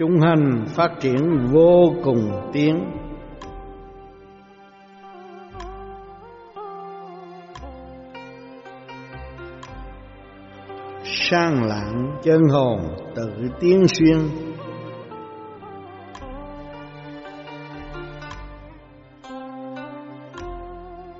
[0.00, 2.90] chúng hành phát triển vô cùng tiến
[11.04, 12.80] sang lạng chân hồn
[13.14, 14.18] tự tiến xuyên.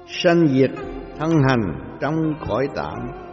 [0.06, 0.70] Sanh diệt
[1.18, 2.16] thân hành trong
[2.48, 3.29] cõi tạm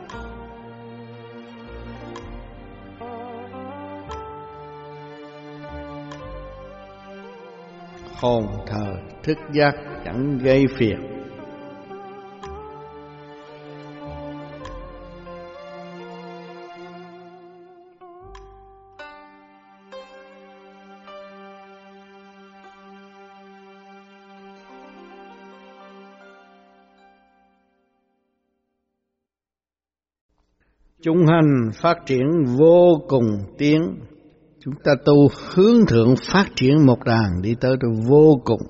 [8.19, 11.17] hồn thờ thức giác chẳng gây phiền.
[31.01, 32.25] Chúng hành phát triển
[32.57, 33.25] vô cùng
[33.57, 33.81] tiến
[34.67, 38.61] chúng ta tu hướng thượng phát triển một đàn đi tới được vô cùng.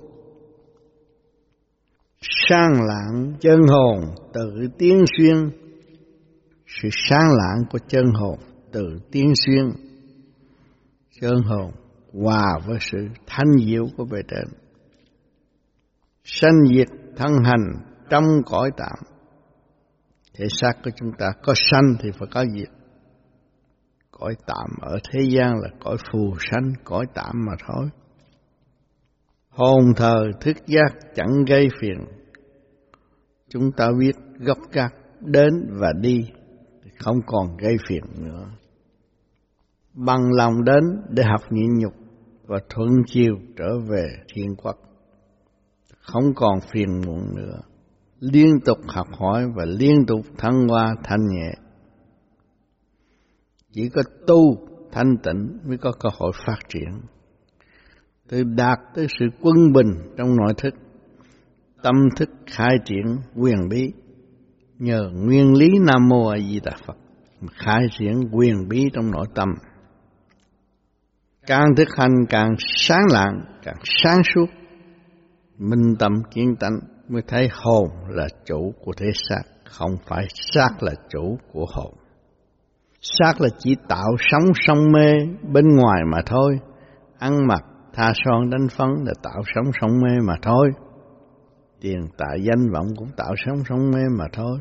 [2.22, 4.00] Sang lãng chân hồn,
[4.34, 5.50] tự tiến xuyên.
[6.68, 8.40] Sự sáng lãng của chân hồn,
[8.72, 9.72] tự tiến xuyên.
[11.22, 11.72] Chân hồn
[12.14, 14.48] hòa với sự thanh diệu của bề trên.
[16.23, 18.98] Sanh diệt thân hành trong cõi tạm
[20.34, 22.77] thể xác của chúng ta có sanh thì phải có diệt
[24.20, 27.90] cõi tạm ở thế gian là cõi phù sanh, cõi tạm mà thôi.
[29.50, 31.98] Hồn thờ thức giác chẳng gây phiền.
[33.50, 36.30] Chúng ta biết gốc gác đến và đi,
[37.00, 38.50] không còn gây phiền nữa.
[39.94, 41.94] Bằng lòng đến để học nhịn nhục
[42.46, 44.76] và thuận chiều trở về thiên quốc.
[46.00, 47.59] Không còn phiền muộn nữa.
[48.20, 51.66] Liên tục học hỏi và liên tục thăng hoa thanh nhẹ
[53.72, 57.01] chỉ có tu thanh tịnh mới có cơ hội phát triển.
[58.29, 60.73] Từ đạt tới sự quân bình trong nội thức,
[61.83, 63.91] tâm thức khai triển quyền bí.
[64.79, 66.97] Nhờ nguyên lý nam mô a di đà phật
[67.51, 69.50] khai triển quyền bí trong nội tâm.
[71.47, 74.45] Càng thực hành càng sáng lạng, càng sáng suốt.
[75.57, 80.69] Minh tâm kiến tánh mới thấy hồn là chủ của thế xác, không phải xác
[80.84, 81.94] là chủ của hồn
[83.19, 85.13] xác là chỉ tạo sống sông mê
[85.53, 86.59] bên ngoài mà thôi.
[87.19, 87.63] Ăn mặc,
[87.94, 90.72] tha son, đánh phấn là tạo sống sông mê mà thôi.
[91.81, 94.57] Tiền, tài, danh vọng cũng tạo sống sông mê mà thôi.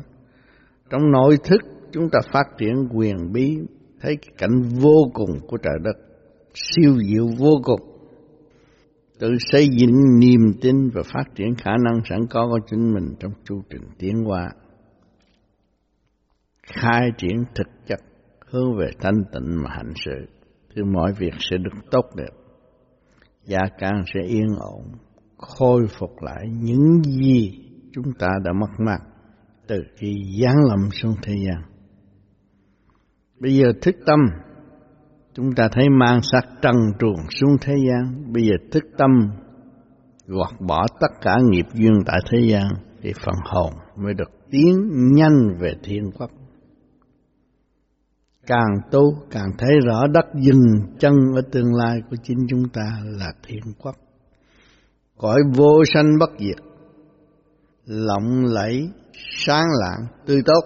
[0.89, 3.57] Trong nội thức, chúng ta phát triển quyền bí,
[4.01, 5.95] thấy cái cảnh vô cùng của trời đất,
[6.53, 7.81] siêu diệu vô cùng.
[9.19, 13.15] Tự xây dựng niềm tin và phát triển khả năng sẵn có của chính mình
[13.19, 14.49] trong chu trình tiến hóa.
[16.63, 17.99] Khai triển thực chất
[18.51, 20.25] hướng về thanh tịnh mà hành sự.
[20.75, 22.31] Thì mọi việc sẽ được tốt đẹp.
[23.45, 24.83] Gia can sẽ yên ổn,
[25.37, 28.99] khôi phục lại những gì chúng ta đã mất mát
[29.67, 31.63] từ khi giáng lâm xuống thế gian.
[33.39, 34.19] Bây giờ thức tâm,
[35.33, 38.33] chúng ta thấy mang sắc trần truồng xuống thế gian.
[38.33, 39.11] Bây giờ thức tâm,
[40.25, 42.67] gọt bỏ tất cả nghiệp duyên tại thế gian
[43.01, 46.31] thì phần hồn mới được tiến nhanh về thiên quốc
[48.47, 50.65] càng tu, càng thấy rõ đất dừng
[50.99, 53.95] chân ở tương lai của chính chúng ta là thiên quốc.
[55.17, 56.57] Cõi vô sanh bất diệt,
[57.85, 58.89] lộng lẫy,
[59.37, 60.61] sáng lạng, tươi tốt.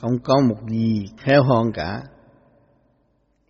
[0.00, 2.02] Không có một gì theo hòn cả.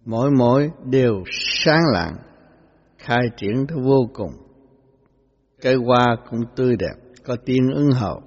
[0.05, 1.23] Mỗi mỗi đều
[1.65, 2.17] sáng lạng,
[2.99, 4.33] khai triển tới vô cùng.
[5.61, 6.95] Cây hoa cũng tươi đẹp,
[7.25, 8.23] có tiên ứng hậu.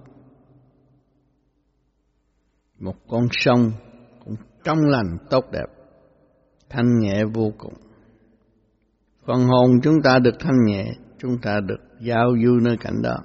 [2.79, 3.71] Một con sông
[4.63, 5.67] trong lành tốt đẹp,
[6.69, 7.73] thanh nhẹ vô cùng.
[9.25, 10.85] Phần hồn chúng ta được thanh nhẹ,
[11.17, 13.17] chúng ta được giao du nơi cảnh đó.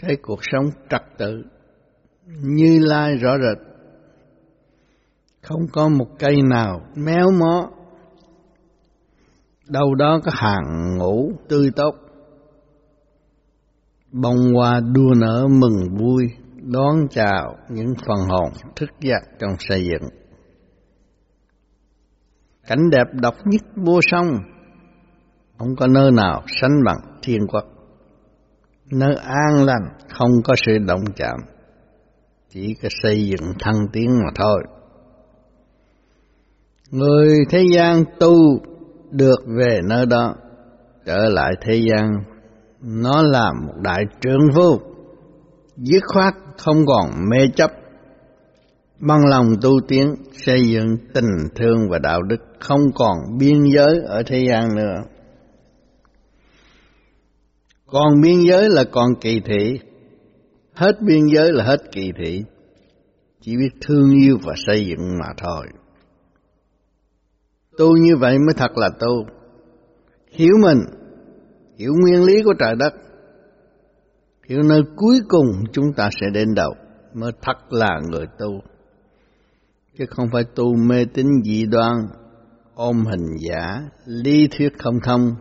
[0.00, 1.42] Thấy cuộc sống trật tự,
[2.26, 3.66] như lai rõ rệt.
[5.42, 7.70] Không có một cây nào méo mó.
[9.68, 11.94] Đâu đó có hàng ngũ tươi tốt.
[14.12, 16.24] Bông hoa đua nở mừng vui
[16.64, 20.08] đón chào những phần hồn thức giác trong xây dựng.
[22.66, 24.26] Cảnh đẹp độc nhất vô song
[25.58, 27.64] không có nơi nào sánh bằng thiên quốc.
[28.90, 31.36] Nơi an lành không có sự động chạm
[32.48, 34.62] chỉ có xây dựng thăng tiến mà thôi.
[36.90, 38.34] Người thế gian tu
[39.10, 40.34] được về nơi đó,
[41.04, 42.10] trở lại thế gian,
[42.80, 44.91] nó là một đại trưởng phu,
[45.76, 47.70] dứt khoát không còn mê chấp,
[48.98, 54.00] bằng lòng tu tiến xây dựng tình thương và đạo đức không còn biên giới
[54.06, 55.02] ở thế gian nữa.
[57.86, 59.80] Còn biên giới là còn kỳ thị.
[60.74, 62.44] Hết biên giới là hết kỳ thị.
[63.40, 65.66] Chỉ biết thương yêu và xây dựng mà thôi.
[67.78, 69.26] Tu như vậy mới thật là tu.
[70.30, 70.78] Hiểu mình
[71.78, 72.94] hiểu nguyên lý của trời đất
[74.48, 76.74] hiểu nơi cuối cùng chúng ta sẽ đến đâu?
[77.14, 78.60] Mới thật là người tu.
[79.98, 81.92] Chứ không phải tu mê tín dị đoan,
[82.74, 85.34] ôm hình giả, lý thuyết không thông,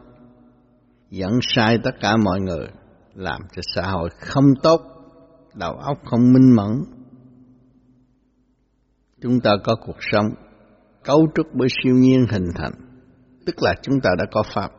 [1.10, 2.68] dẫn sai tất cả mọi người,
[3.14, 4.82] làm cho xã hội không tốt,
[5.56, 6.72] đầu óc không minh mẫn.
[9.22, 10.26] Chúng ta có cuộc sống
[11.04, 12.74] cấu trúc bởi siêu nhiên hình thành,
[13.46, 14.72] tức là chúng ta đã có pháp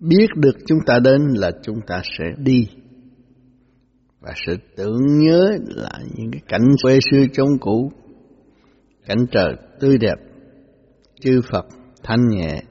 [0.00, 2.68] biết được chúng ta đến là chúng ta sẽ đi.
[4.20, 7.92] Và sự tưởng nhớ là những cái cảnh quê xưa trong cũ,
[9.06, 10.16] cảnh trời tươi đẹp,
[11.20, 11.66] chư Phật
[12.02, 12.62] thanh nhẹ,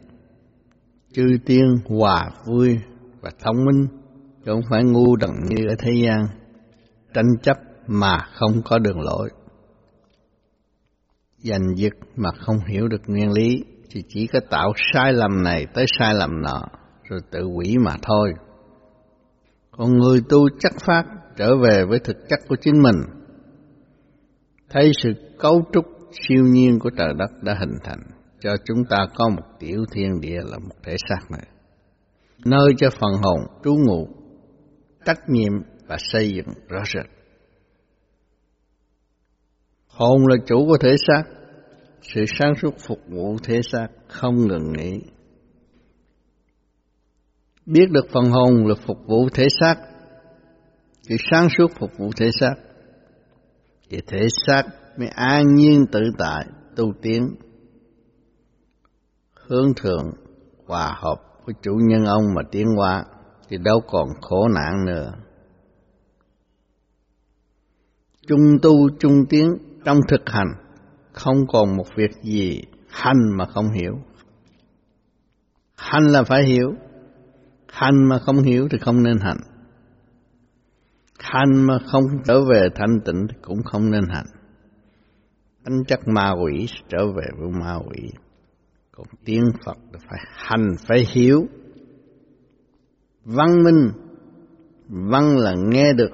[1.13, 2.77] chư tiên hòa vui
[3.21, 3.87] và thông minh,
[4.45, 6.27] chứ không phải ngu đần như ở thế gian,
[7.13, 9.29] tranh chấp mà không có đường lỗi
[11.43, 15.65] giành giật mà không hiểu được nguyên lý, thì chỉ có tạo sai lầm này
[15.73, 16.61] tới sai lầm nọ
[17.09, 18.33] rồi tự quỷ mà thôi.
[19.71, 21.03] Còn người tu chắc phát
[21.37, 22.95] trở về với thực chất của chính mình.
[24.69, 25.09] Thấy sự
[25.39, 27.99] cấu trúc siêu nhiên của trời đất đã hình thành,
[28.39, 31.47] cho chúng ta có một tiểu thiên địa là một thể xác này.
[32.45, 34.07] Nơi cho phần hồn trú ngụ,
[35.05, 35.53] trách nhiệm
[35.87, 37.05] và xây dựng rõ rệt.
[39.87, 41.23] Hồn là chủ của thể xác,
[42.01, 44.99] sự sáng suốt phục vụ thể xác không ngừng nghỉ
[47.69, 49.75] biết được phần hồn là phục vụ thể xác.
[51.07, 52.55] Cái sáng suốt phục vụ thể xác.
[53.89, 54.63] Thì thể xác
[54.97, 56.45] mới an nhiên tự tại,
[56.75, 57.35] tu tiến,
[59.33, 60.11] hướng thượng,
[60.65, 63.05] hòa hợp với chủ nhân ông mà tiến hóa,
[63.49, 65.13] thì đâu còn khổ nạn nữa.
[68.27, 70.47] Chung tu, chung tiến trong thực hành,
[71.13, 73.93] không còn một việc gì hành mà không hiểu.
[75.75, 76.73] Hành là phải hiểu
[77.71, 79.37] hành mà không hiểu thì không nên hành.
[81.19, 84.25] Hành mà không trở về thanh tịnh thì cũng không nên hành.
[85.65, 88.09] Tính chất ma quỷ trở về với ma quỷ.
[88.91, 91.47] Còn tiếng Phật là phải hành, phải hiểu.
[93.25, 93.91] Văn minh,
[94.87, 96.11] văn là nghe được,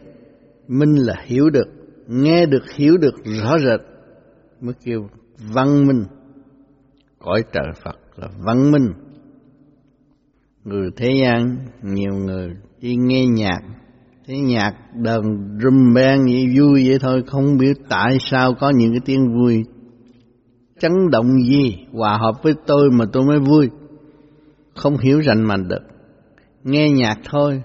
[0.67, 1.67] minh là hiểu được.
[2.07, 3.79] Nghe được, hiểu được rõ rệt.
[4.61, 5.09] Mới kêu
[5.53, 6.05] văn minh.
[7.19, 9.04] Cõi trời Phật là văn minh
[10.65, 12.49] người thế gian, nhiều người
[12.81, 13.59] đi nghe nhạc.
[14.27, 15.21] Thấy nhạc đờn
[15.63, 19.63] rum beng vậy vui vậy thôi, không biết tại sao có những cái tiếng vui.
[20.79, 21.77] Chấn động gì?
[21.91, 23.69] Hòa hợp với tôi mà tôi mới vui.
[24.75, 25.81] Không hiểu rành mạch được.
[26.63, 27.61] Nghe nhạc thôi.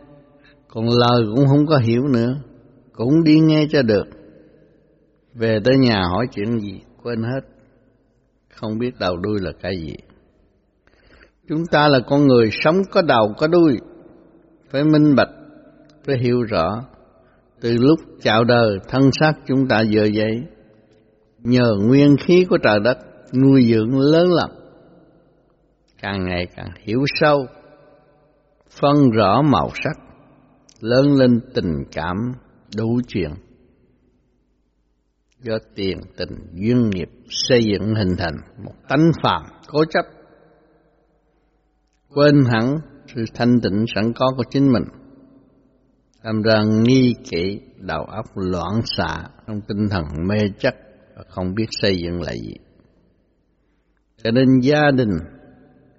[0.69, 2.37] Còn lời cũng không có hiểu nữa.
[2.93, 4.05] Cũng đi nghe cho được.
[5.35, 7.41] Về tới nhà hỏi chuyện gì, quên hết.
[8.55, 9.95] Không biết đầu đuôi là cái gì
[11.51, 13.79] chúng ta là con người sống có đầu, có đuôi.
[14.71, 15.29] Phải minh bạch,
[16.07, 16.85] phải hiểu rõ.
[17.61, 20.43] Từ lúc chào đời, thân xác chúng ta giờ vậy
[21.39, 22.99] nhờ nguyên khí của trời đất,
[23.43, 24.51] nuôi dưỡng lớn lắm.
[26.03, 27.47] Càng ngày càng hiểu sâu,
[28.81, 29.97] phân rõ màu sắc,
[30.81, 32.17] lớn lên tình cảm,
[32.77, 33.31] đủ chuyện.
[35.41, 40.20] Do tiền, tình, duyên nghiệp xây dựng hình thành một tánh phàm cố chấp
[42.15, 42.77] quên hẳn
[43.15, 44.85] sự thanh tịnh sẵn có của chính mình.
[46.23, 50.75] Làm ra nghi kỵ, đầu óc loạn xạ, trong tinh thần mê chấp
[51.17, 52.37] và không biết xây dựng lại.
[52.43, 52.55] gì.
[54.23, 55.19] Cho nên gia đình,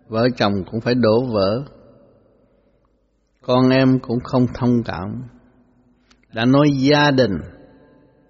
[0.08, 1.64] vợ chồng cũng phải đổ vỡ.
[3.42, 5.24] Con em cũng không thông cảm.
[6.34, 7.38] Đã nói gia đình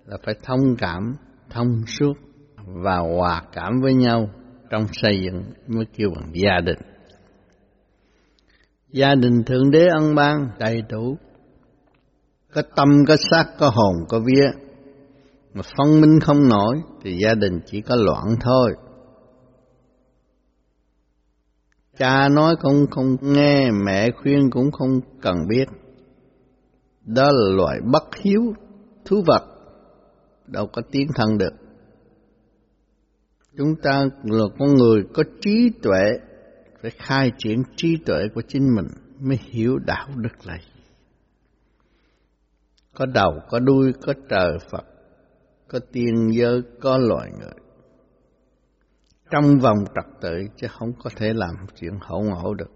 [0.06, 1.16] là phải thông cảm,
[1.50, 2.14] thông suốt
[2.66, 4.30] và hòa cảm với nhau
[4.70, 6.91] trong xây dựng, mới kêu bằng gia đình
[8.92, 11.18] gia đình thượng đế ân ban, đầy đủ.
[12.54, 14.48] Có tâm, có xác, có hồn, có vía.
[15.54, 18.76] Mà phân minh không nổi, thì gia đình chỉ có loạn thôi.
[21.98, 25.66] Cha nói cũng không nghe, mẹ khuyên cũng không cần biết.
[27.06, 28.42] Đó là loại bất hiếu,
[29.06, 29.44] thú vật.
[30.48, 31.54] Đâu có tiến thân được.
[33.58, 36.12] Chúng ta là con người có trí tuệ
[36.82, 38.88] phải khai triển trí tuệ của chính mình
[39.20, 40.82] mới hiểu đạo đức là gì
[42.94, 44.86] có đầu có đuôi có trời Phật
[45.72, 47.54] có tiên giới, có loài người.
[49.30, 52.72] Trong vòng trật tự chứ không có thể làm chuyện hậu ngộ được.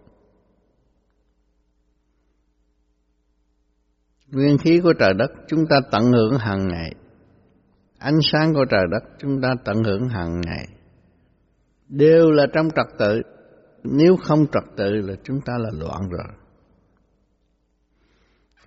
[4.27, 6.91] Nguyên khí của trời đất chúng ta tận hưởng hàng ngày.
[7.99, 10.67] Ánh sáng của trời đất chúng ta tận hưởng hàng ngày.
[11.89, 13.21] Đều là trong trật tự.
[13.87, 16.27] Nếu không trật tự là chúng ta là loạn rồi.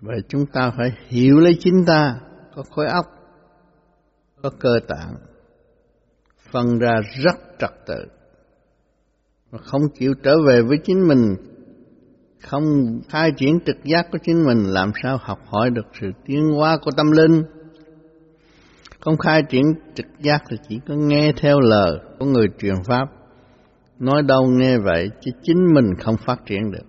[0.01, 2.21] Vậy chúng ta phải hiểu lấy chính ta,
[2.55, 3.07] có khối óc,
[4.43, 5.15] có cơ tạng,
[6.51, 8.07] phân ra rất trật tự.
[9.53, 11.37] Mà không chịu trở về với chính mình,
[12.43, 12.65] không
[13.09, 16.79] khai triển trực giác của chính mình, làm sao học hỏi được sự tiến hóa
[16.83, 17.43] của tâm linh.
[19.01, 23.18] Không khai triển trực giác thì chỉ có nghe theo lời của người truyền pháp.
[23.99, 26.85] Nói đâu nghe vậy, chứ chính mình không phát triển được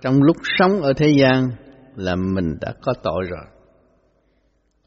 [0.00, 1.50] trong lúc sống ở thế gian
[1.96, 3.44] là mình đã có tội rồi.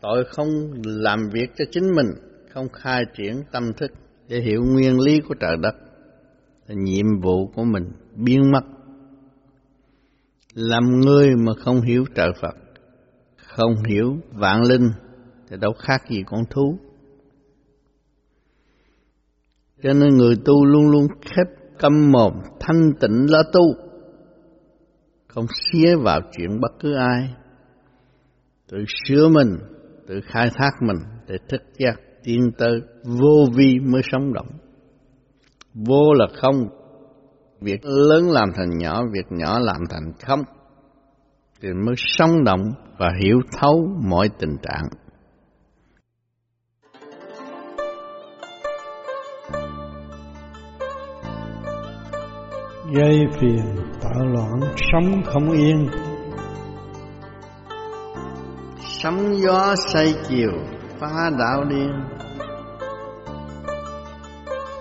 [0.02, 0.50] Tội không
[0.84, 2.08] làm việc cho chính mình,
[2.54, 3.92] không khai triển tâm thức
[4.28, 5.76] để hiểu nguyên lý của trời đất.
[6.68, 8.64] Là nhiệm vụ của mình biến mất.
[10.54, 12.56] Làm người mà không hiểu trời Phật,
[13.38, 14.90] không hiểu vạn linh
[15.50, 16.80] thì đâu khác gì con thú.
[19.84, 21.48] Cho nên người tu luôn luôn khép
[21.80, 23.62] câm mồm, thanh tịnh là tu
[25.28, 27.34] không xía vào chuyện bất cứ ai.
[28.72, 29.58] Tự sửa mình,
[30.08, 30.98] tự khai thác mình
[31.28, 34.48] để thức giác tiên tới vô vi mới sống động.
[35.74, 36.68] Vô là không,
[37.62, 40.44] việc lớn làm thành nhỏ, việc nhỏ làm thành không,
[41.62, 45.02] thì mới sống động và hiểu thấu mọi tình trạng.
[52.96, 54.60] Gây phiền tạo loạn,
[54.92, 55.88] sống không yên.
[58.80, 60.52] Sấm gió say chiều,
[61.00, 61.92] phá đạo điên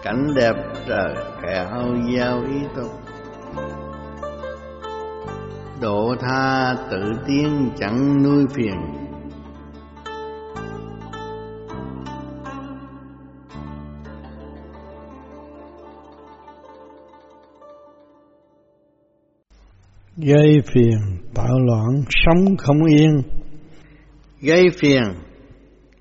[0.02, 0.54] cảnh đẹp
[0.88, 1.66] trời kẹo
[2.16, 2.90] giao ý tục.
[5.81, 9.01] Độ tha tự tiên chẳng nuôi phiền
[20.24, 20.98] gây phiền
[21.34, 23.22] tạo loạn, sống không yên.
[24.40, 25.02] Gây phiền,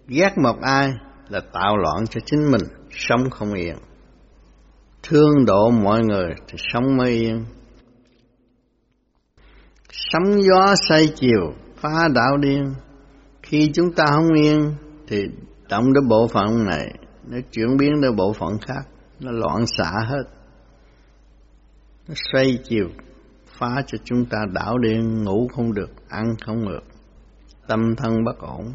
[0.08, 0.92] ghét một ai
[1.30, 3.76] là tạo loạn cho chính mình, sống không yên.
[5.04, 7.46] Thương độ mọi người thì sống mới yên.
[9.90, 12.74] Sóng gió say chiều, phá đạo điên.
[13.44, 14.76] Khi chúng ta không yên
[15.08, 15.24] thì
[15.70, 16.94] động đến bộ phận này,
[17.28, 18.88] nó chuyển biến đến bộ phận khác.
[19.20, 20.24] Nó loạn xạ hết.
[22.08, 22.88] Nó xoay chiều
[23.62, 26.84] phá cho chúng ta đảo điên ngủ không được, ăn không được,
[27.68, 28.74] tâm thân bất ổn.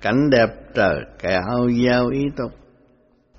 [0.00, 2.52] Cảnh đẹp trời kẹo giao ý tục,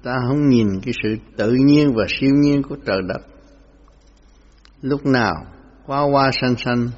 [0.03, 3.21] ta không nhìn cái sự tự nhiên và siêu nhiên của trời đất.
[4.81, 5.45] Lúc nào
[5.85, 6.89] qua qua xanh xanh,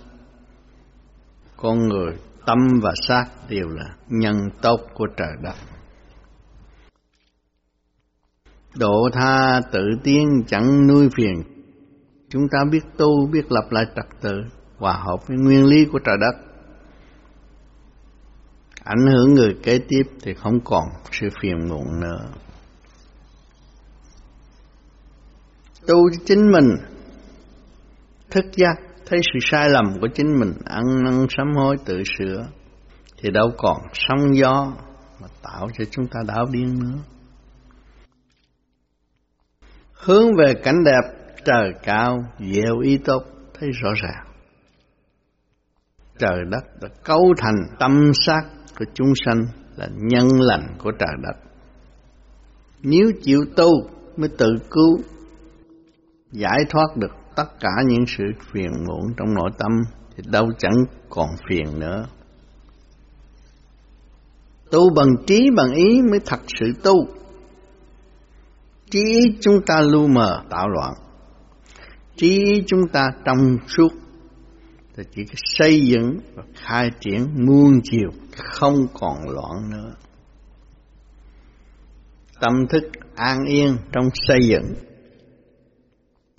[1.57, 5.55] con người tâm và xác đều là nhân tốt của trời đất.
[8.75, 11.54] Độ tha tự tiến chẳng nuôi phiền
[12.35, 14.33] Chúng ta biết tu, biết lập lại trật tự,
[14.77, 16.35] hòa hợp với nguyên lý của trời đất.
[18.83, 22.25] Ảnh hưởng người kế tiếp thì không còn sự phiền muộn nữa.
[25.87, 26.67] Tu chính mình,
[28.31, 28.75] thức giác,
[29.05, 32.47] thấy sự sai lầm của chính mình, ăn năn sám hối tự sửa,
[33.17, 34.73] thì đâu còn sóng gió
[35.21, 36.99] mà tạo cho chúng ta đảo điên nữa.
[39.93, 43.23] Hướng về cảnh đẹp trời cao dèo ý tốt,
[43.59, 44.25] thấy rõ ràng.
[46.17, 48.41] Trời đất đã cấu thành tâm sát
[48.79, 51.37] của chúng sanh là nhân lành của trời đất.
[52.81, 53.69] Nếu chịu tu
[54.17, 54.97] mới tự cứu,
[56.31, 59.71] giải thoát được tất cả những sự phiền muộn trong nội tâm
[60.15, 60.75] thì đâu chẳng
[61.09, 62.05] còn phiền nữa.
[64.71, 66.93] Tu bằng trí, bằng ý mới thật sự tu.
[68.89, 70.93] Trí ý chúng ta lu mờ tạo loạn
[72.15, 73.89] trí chúng ta trong suốt.
[74.95, 79.93] Thì chỉ xây dựng và khai triển muôn chiều, không còn loạn nữa.
[82.39, 82.83] Tâm thức
[83.15, 84.73] an yên trong xây dựng.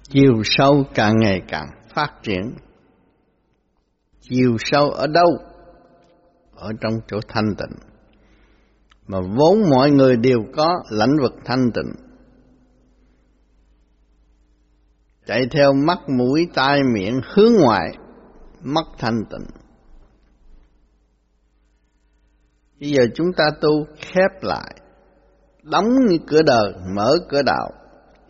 [0.02, 2.54] Chiều sâu càng ngày càng phát triển.
[4.20, 5.38] Chiều sâu ở đâu?
[6.54, 7.78] Ở trong chỗ thanh tịnh.
[9.06, 12.05] Mà vốn mọi người đều có lãnh vực thanh tịnh.
[15.26, 17.98] Chạy theo mắt mũi tai miệng hướng ngoại
[18.62, 19.46] mất thanh tịnh
[22.80, 24.74] Bây giờ chúng ta tu khép lại,
[25.62, 25.84] đóng
[26.26, 27.70] cửa đời, mở cửa đạo,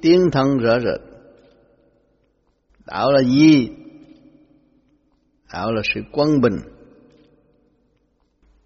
[0.02, 1.00] tiên thân rõ rệt.
[2.86, 3.68] Đạo là gì?
[5.52, 6.56] Đạo là sự quân bình.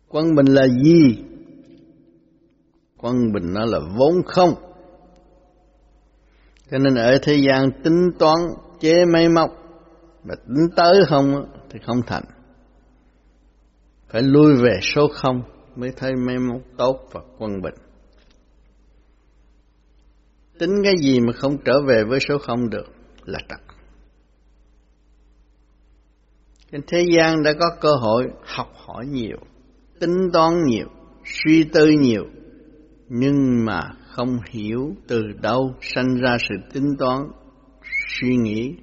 [0.09, 1.25] Quân bình là gì?
[2.99, 4.55] Quân bình nó là vốn không.
[6.71, 8.39] Cho nên ở thế gian tính toán
[8.81, 9.50] chế máy móc
[10.25, 12.25] mà tính tới không thì không thành.
[14.09, 15.43] Phải lui về số không
[15.77, 17.75] mới thấy máy móc tốt và quân bình.
[20.59, 22.87] Tính cái gì mà không trở về với số không được
[23.25, 23.61] là trật.
[26.73, 29.39] Trên thế gian đã có cơ hội học hỏi nhiều,
[30.00, 30.87] tính toán nhiều,
[31.25, 32.25] suy tư nhiều,
[33.12, 37.19] nhưng mà không hiểu từ đâu sanh ra sự tính toán,
[38.09, 38.75] suy nghĩ.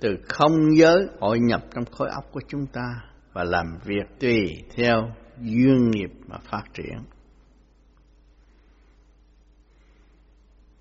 [0.00, 3.00] Từ không giới hội nhập trong khối óc của chúng ta
[3.32, 6.98] và làm việc tùy theo duyên nghiệp mà phát triển.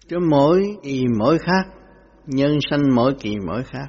[0.08, 1.74] Chứ mỗi kỳ mỗi khác,
[2.26, 3.88] nhân sanh mỗi kỳ mỗi khác.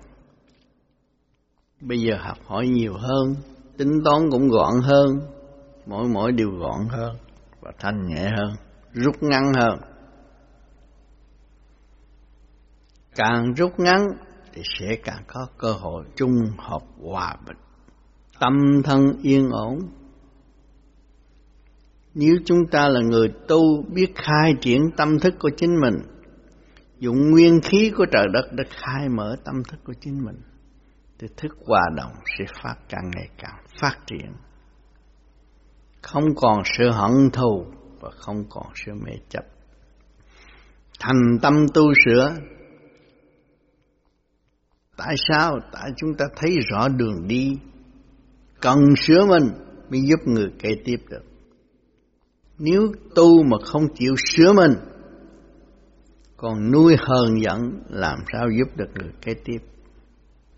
[1.81, 3.35] Bây giờ học hỏi nhiều hơn,
[3.77, 5.38] tính toán cũng gọn hơn,
[5.89, 7.17] mỗi mỗi điều gọn hơn
[7.61, 8.53] và thanh nhẹ hơn,
[8.93, 9.81] rút ngắn hơn.
[13.15, 14.07] Càng rút ngắn
[14.53, 17.57] thì sẽ càng có cơ hội chung hợp hòa bình,
[18.41, 18.53] tâm
[18.85, 19.79] thân yên ổn.
[22.15, 25.95] Nếu chúng ta là người tu biết khai triển tâm thức của chính mình,
[26.99, 30.41] dùng nguyên khí của trời đất để khai mở tâm thức của chính mình,
[31.19, 34.33] thì thức hòa đồng sẽ phát càng ngày càng phát triển
[36.13, 37.67] không còn sự hận thù
[38.01, 39.45] và không còn sự mê chấp.
[41.01, 42.35] Thành tâm tu sửa.
[44.97, 45.59] Tại sao?
[45.73, 47.59] Tại chúng ta thấy rõ đường đi.
[48.61, 49.51] Cần sửa mình
[49.91, 51.23] mới giúp người kế tiếp được.
[52.59, 54.73] Nếu tu mà không chịu sửa mình,
[56.37, 59.59] còn nuôi hờn giận, làm sao giúp được người kế tiếp?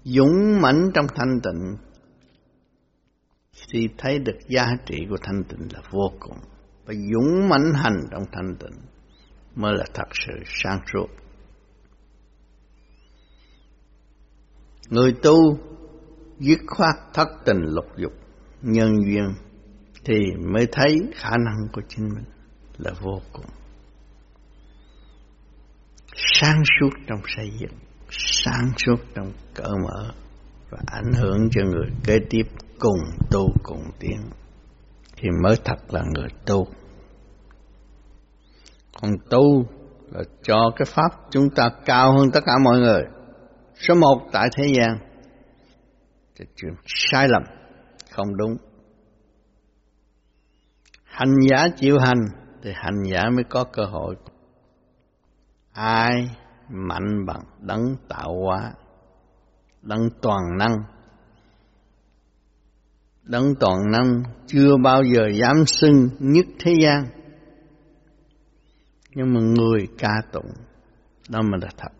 [0.05, 1.90] Dũng mãnh trong thanh tịnh
[3.73, 6.39] thì thấy được giá trị của thanh tịnh là vô cùng.
[6.85, 8.81] Và dũng mãnh hành trong thanh tịnh
[9.55, 11.07] mới là thật sự sáng suốt.
[14.91, 15.59] Người tu
[16.39, 18.13] dứt khoát thất tình lục dục,
[18.63, 19.35] nhân duyên
[20.05, 20.15] thì
[20.53, 22.25] mới thấy khả năng của chính mình
[22.79, 23.47] là vô cùng.
[26.17, 27.79] Sáng suốt trong xây dựng,
[28.11, 30.13] sáng suốt trong cỡ mở
[30.71, 32.43] và ảnh hưởng cho người kế tiếp
[32.79, 32.99] cùng
[33.31, 34.21] tu cùng tiến.
[35.17, 36.67] Thì mới thật là người tu.
[39.01, 39.65] Còn tu
[40.11, 43.03] là cho cái pháp chúng ta cao hơn tất cả mọi người.
[43.75, 44.99] Số một tại thế gian.
[46.37, 47.43] Thì chuyện sai lầm
[48.11, 48.57] không đúng.
[51.05, 52.21] Hành giả chịu hành
[52.63, 54.17] thì hành giả mới có cơ hội.
[55.73, 56.31] Ai
[56.69, 58.73] mạnh bằng đấng tạo hóa?
[59.83, 60.77] Đấng toàn năng.
[63.23, 67.05] Đấng toàn năng chưa bao giờ dám xưng nhất thế gian.
[69.15, 70.51] Nhưng mà người ca tụng,
[71.29, 71.93] đó mà là thật.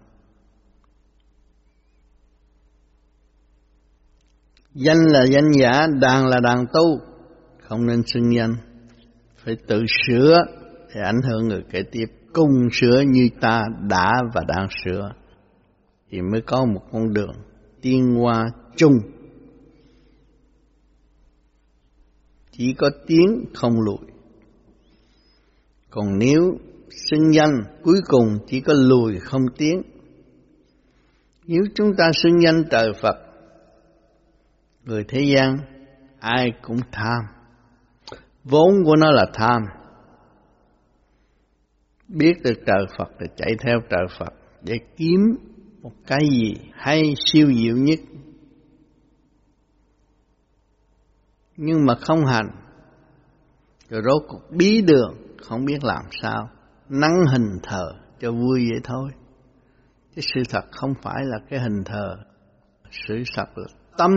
[4.75, 7.01] Danh là danh giả, đàn là đàn tu.
[7.63, 8.55] Không nên xưng danh.
[9.45, 10.45] Phải tự sửa
[10.95, 12.07] để ảnh hưởng người kế tiếp.
[12.33, 15.13] Cùng sửa như ta đã và đang sửa,
[16.11, 17.33] thì mới có một con đường
[17.83, 18.99] tiên hoa chung.
[22.53, 24.09] Chỉ có tiếng không lùi.
[25.91, 26.59] Còn nếu
[26.91, 29.83] xưng danh cuối cùng chỉ có lùi không tiếng.
[31.47, 33.17] Nếu chúng ta xưng danh trời Phật,
[34.85, 35.59] người thế gian
[36.21, 37.23] ai cũng tham.
[38.45, 39.63] Vốn của nó là tham.
[42.09, 45.21] Biết được trời Phật thì chạy theo trời Phật để kiếm
[45.83, 47.99] một cái gì hay siêu diệu nhất.
[51.57, 52.51] Nhưng mà không hành.
[53.89, 56.51] Rồi rốt cuộc bí đường, không biết làm sao.
[56.89, 59.11] Nắng hình thờ cho vui vậy thôi.
[60.17, 62.17] Cái sự thật không phải là cái hình thờ.
[62.91, 63.67] Sự thật là
[63.99, 64.11] tâm.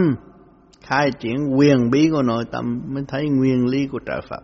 [0.81, 4.43] Khai triển quyền bí của nội tâm mới thấy nguyên lý của trời Phật.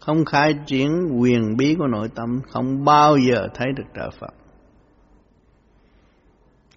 [0.00, 4.34] Không khai triển quyền bí của nội tâm, không bao giờ thấy được trời Phật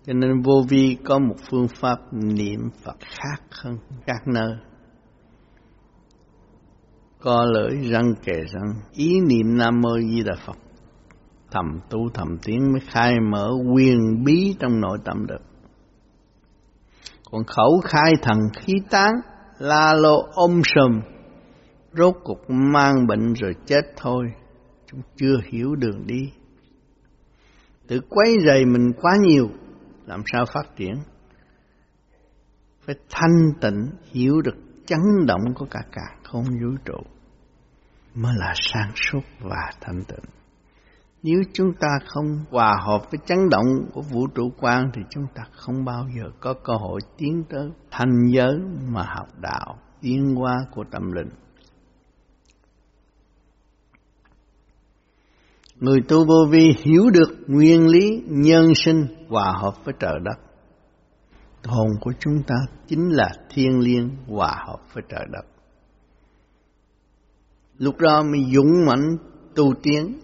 [0.05, 4.53] cho nên vô vi có một phương pháp niệm Phật khác hơn các nơi.
[7.19, 10.57] Co lưỡi răng kề răng ý niệm nam mô di đà phật.
[11.51, 15.41] Thầm tu thầm tiếng mới khai mở quyền bí trong nội tâm được.
[17.31, 19.11] Còn khẩu khai thần khí tán
[19.59, 21.01] la lô ôm sùm,
[21.93, 24.25] rốt cục mang bệnh rồi chết thôi,
[24.91, 26.31] chúng chưa hiểu đường đi.
[27.87, 29.49] Tự quấy rầy mình quá nhiều,
[30.05, 30.93] làm sao phát triển?
[32.85, 36.97] Phải thanh tịnh, hiểu được chấn động của cả cả không vũ trụ
[38.15, 40.25] mới là sáng suốt và thanh tịnh.
[41.23, 45.25] Nếu chúng ta không hòa hợp với chấn động của vũ trụ quan thì chúng
[45.35, 48.55] ta không bao giờ có cơ hội tiến tới thành giới
[48.87, 51.29] mà học đạo, tiến hóa của tâm linh.
[55.81, 60.37] Người tu vô vi hiểu được nguyên lý nhân sinh hòa hợp với trời đất.
[61.63, 62.55] Hồn của chúng ta
[62.87, 65.45] chính là thiên liêng hòa hợp với trời đất.
[67.77, 69.17] Lúc đó mới dũng mãnh
[69.55, 70.19] tu tiến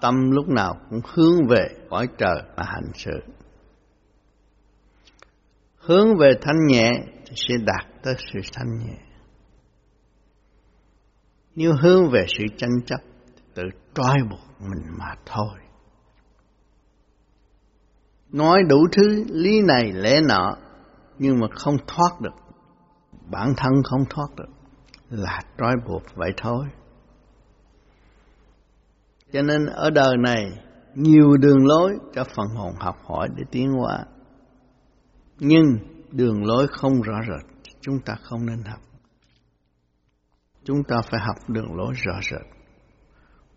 [0.00, 3.20] tâm lúc nào cũng hướng về cõi trời mà hành sự.
[5.76, 6.90] Hướng về thanh nhẹ
[7.26, 8.98] thì sẽ đạt tới sự thanh nhẹ.
[11.54, 13.00] Nếu hướng về sự tranh chấp,
[13.56, 13.62] tự
[13.94, 15.58] trói buộc mình mà thôi.
[18.32, 20.56] Nói đủ thứ lý này lẽ nọ,
[21.18, 22.34] nhưng mà không thoát được.
[23.30, 24.52] Bản thân không thoát được,
[25.10, 26.64] là trói buộc vậy thôi.
[29.32, 30.44] Cho nên ở đời này
[30.94, 34.04] nhiều đường lối cho phần hồn học hỏi để tiến hóa.
[35.38, 35.64] Nhưng
[36.10, 38.80] đường lối không rõ rệt, chúng ta không nên học.
[40.64, 42.55] Chúng ta phải học đường lối rõ rệt.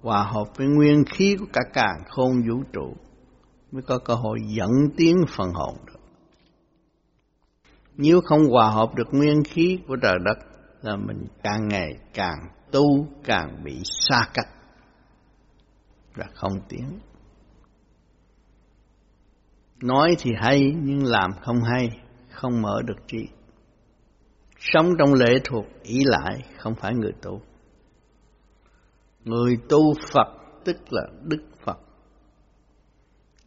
[0.02, 2.94] Hòa hợp với nguyên khí của cả càng khôn vũ trụ
[3.72, 6.00] mới có cơ hội dẫn tiến phần hồn được.
[7.96, 10.38] Nếu không hòa hợp được nguyên khí của trời đất
[10.82, 12.40] là mình càng ngày càng
[12.72, 14.48] tu càng bị xa cách
[16.16, 17.00] và không tiến.
[19.84, 21.90] Nói thì hay nhưng làm không hay,
[22.32, 23.28] không mở được trí.
[24.60, 27.42] Sống trong lệ thuộc ý lại không phải người tu.
[29.30, 30.28] Người tu Phật
[30.66, 31.78] tức là Đức Phật.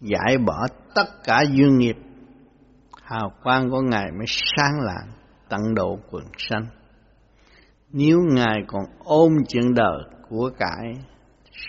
[0.01, 1.97] Giải bỏ tất cả duyên nghiệp,
[3.03, 5.13] hào quang của Ngài mới sáng lạng,
[5.49, 6.67] tận độ quần sanh.
[7.89, 11.05] Nếu Ngài còn ôm chuyện đời của cải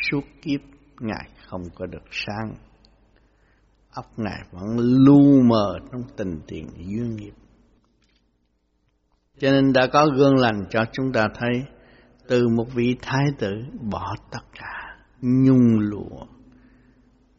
[0.09, 0.59] suốt kiếp
[0.99, 2.53] Ngài không có được sáng.
[3.93, 7.33] Ốc Ngài vẫn lu mờ trong tình tiền duyên nghiệp.
[9.39, 11.63] Cho nên đã có gương lành cho chúng ta thấy
[12.33, 13.51] từ một vị thái tử
[13.91, 16.25] bỏ tất cả, nhung lụa,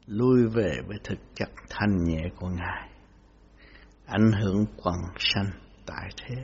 [0.06, 2.88] lui về với thực chất thanh nhẹ của Ngài,
[4.06, 5.50] ảnh hưởng quần sanh
[5.86, 6.34] tại thế.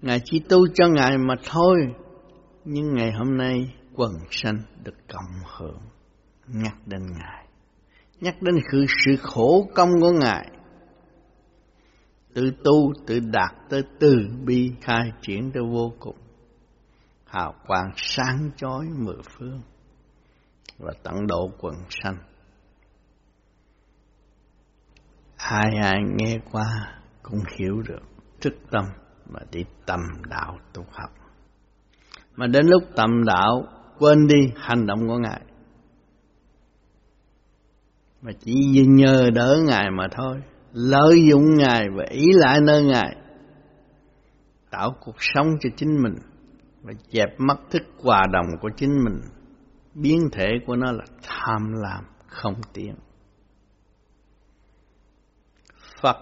[0.00, 1.76] Ngài chỉ tu cho Ngài mà thôi,
[2.64, 5.80] nhưng ngày hôm nay quần sanh được cộng hưởng
[6.46, 7.46] nhắc đến ngài
[8.20, 10.50] nhắc đến sự, sự khổ công của ngài
[12.36, 16.16] tự tu tự đạt tới từ bi khai triển tới vô cùng
[17.24, 19.60] hào quang sáng chói mười phương
[20.78, 22.16] và tận độ quần sanh
[25.36, 28.02] ai ai nghe qua cũng hiểu được
[28.40, 28.84] thức tâm
[29.26, 31.10] mà đi tâm đạo tu học
[32.36, 33.64] mà đến lúc tâm đạo
[33.98, 35.40] quên đi hành động của Ngài.
[38.22, 40.36] Mà chỉ nhờ đỡ Ngài mà thôi,
[40.76, 43.16] lợi dụng Ngài và ý lại nơi Ngài.
[44.70, 46.14] Tạo cuộc sống cho chính mình
[46.82, 49.20] và dẹp mất thức hòa đồng của chính mình.
[49.94, 52.94] Biến thể của nó là tham lam, không tiếng.
[56.02, 56.16] Phật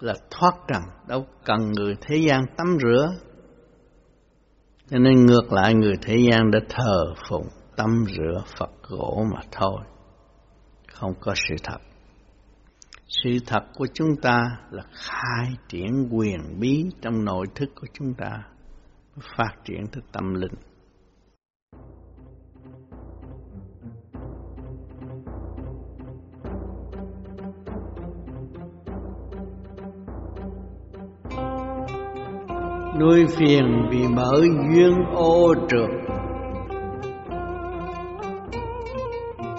[0.00, 3.10] là thoát trần, đâu cần người thế gian tắm rửa
[4.90, 9.40] cho nên ngược lại người thế gian đã thờ phụng tắm rửa Phật gỗ mà
[9.52, 9.80] thôi.
[10.92, 11.78] Không có sự thật.
[13.22, 18.14] Sự thật của chúng ta là khai triển quyền bí trong nội thức của chúng
[18.14, 18.42] ta,
[19.36, 20.54] phát triển tới tâm linh.
[33.00, 35.90] nuôi phiền vì mở duyên ô trượt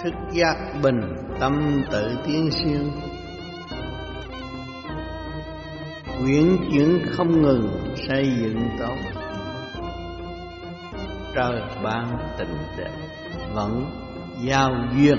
[0.03, 1.01] thức giác bình
[1.39, 2.81] tâm tự tiến siêu
[6.23, 8.95] quyển chuyển không ngừng xây dựng tốt
[11.35, 12.91] trời ban tình đẹp
[13.53, 13.85] vẫn
[14.47, 15.17] giao duyên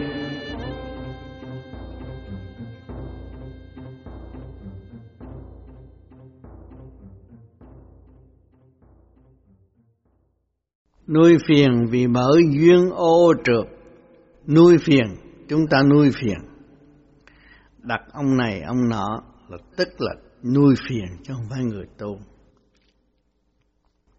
[11.08, 13.66] Nuôi phiền vì mở duyên ô trượt.
[14.46, 15.06] Nuôi phiền,
[15.48, 16.38] chúng ta nuôi phiền.
[17.78, 22.20] Đặt ông này ông nọ là tức là nuôi phiền chứ không phải người tu.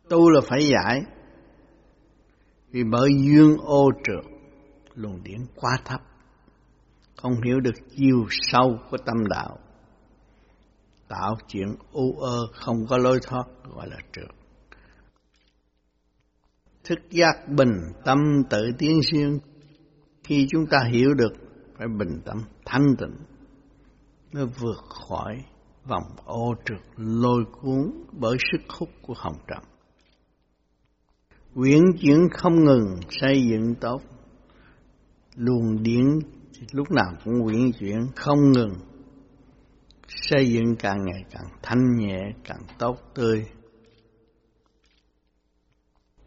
[0.10, 1.02] Tu là phải giải.
[2.72, 4.34] Vì bởi duyên ô trượt,
[4.96, 6.02] luồng điển quá thấp.
[7.16, 9.60] Không hiểu được chiều sâu của tâm đạo.
[11.08, 14.30] Tạo chuyện u ơ không có lối thoát gọi là trượt.
[16.84, 18.18] Thức giác bình tâm
[18.50, 19.40] tự tiến xuyên.
[20.24, 21.34] Khi chúng ta hiểu được
[21.78, 23.16] phải bình tâm thanh tịnh
[24.32, 25.44] mới vượt khỏi
[25.88, 29.64] vòng ô trượt lôi cuốn bởi sức hút của hồng trần.
[31.56, 34.02] Quyển chuyển không ngừng xây dựng tốt,
[35.36, 36.20] luồng điển
[36.72, 38.74] lúc nào cũng quyển chuyển không ngừng,
[40.08, 43.46] xây dựng càng ngày càng thanh nhẹ, càng tốt tươi.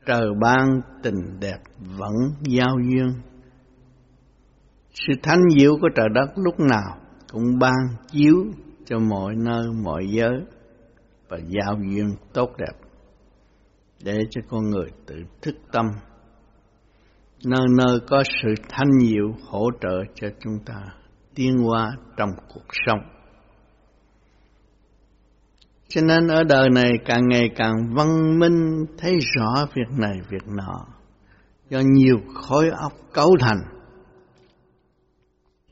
[0.07, 3.13] Trời ban tình đẹp vẫn giao duyên.
[4.93, 7.01] Sự thanh diệu của trời đất lúc nào
[7.33, 8.45] cũng ban chiếu
[8.91, 10.41] cho mọi nơi, mọi giới
[11.29, 12.89] và giao duyên tốt đẹp
[14.05, 15.87] để cho con người tự thức tâm.
[17.45, 20.83] Nơi nơi có sự thanh diệu hỗ trợ cho chúng ta
[21.35, 23.01] tiến hóa trong cuộc sống.
[25.89, 30.47] Cho nên ở đời này càng ngày càng văn minh, thấy rõ việc này, việc
[30.47, 30.87] nọ,
[31.69, 33.61] do nhiều khối óc cấu thành,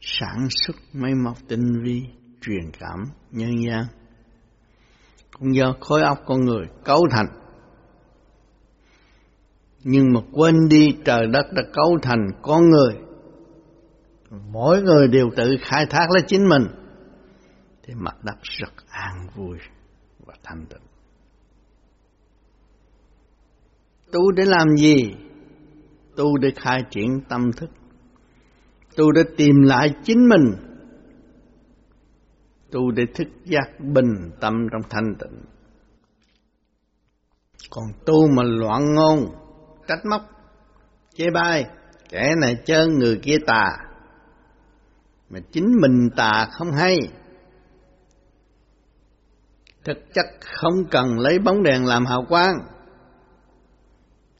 [0.00, 3.84] sản xuất máy móc tinh vi truyền cảm nhân gian.
[5.38, 7.26] Cũng do khối óc con người cấu thành.
[9.84, 12.94] Nhưng mà quên đi trời đất đã cấu thành con người.
[14.30, 16.62] Mỗi người đều tự khai thác lấy chính mình.
[17.82, 19.58] Thì mặt đất rất an vui
[20.26, 20.82] và thanh tịnh.
[24.12, 25.14] Tu để làm gì?
[26.16, 27.70] Tu để khai triển tâm thức.
[28.96, 30.67] Tu để tìm lại chính mình
[32.70, 35.44] tu để thức giác bình tâm trong thanh tịnh.
[37.70, 39.26] Còn tu mà loạn ngôn,
[39.88, 40.22] trách móc,
[41.14, 41.66] chê bai,
[42.08, 43.76] kẻ này chơn người kia tà.
[45.30, 46.96] Mà chính mình tà không hay.
[49.84, 52.54] Thực chất không cần lấy bóng đèn làm hào quang.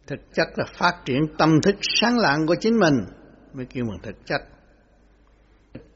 [0.07, 2.95] Thực chất là phát triển tâm thức sáng lạng của chính mình,
[3.53, 4.41] mới kêu bằng thực chất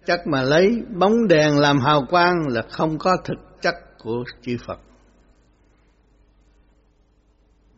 [0.06, 4.56] chất mà lấy bóng đèn làm hào quang là không có thực chất của chư
[4.66, 4.78] Phật.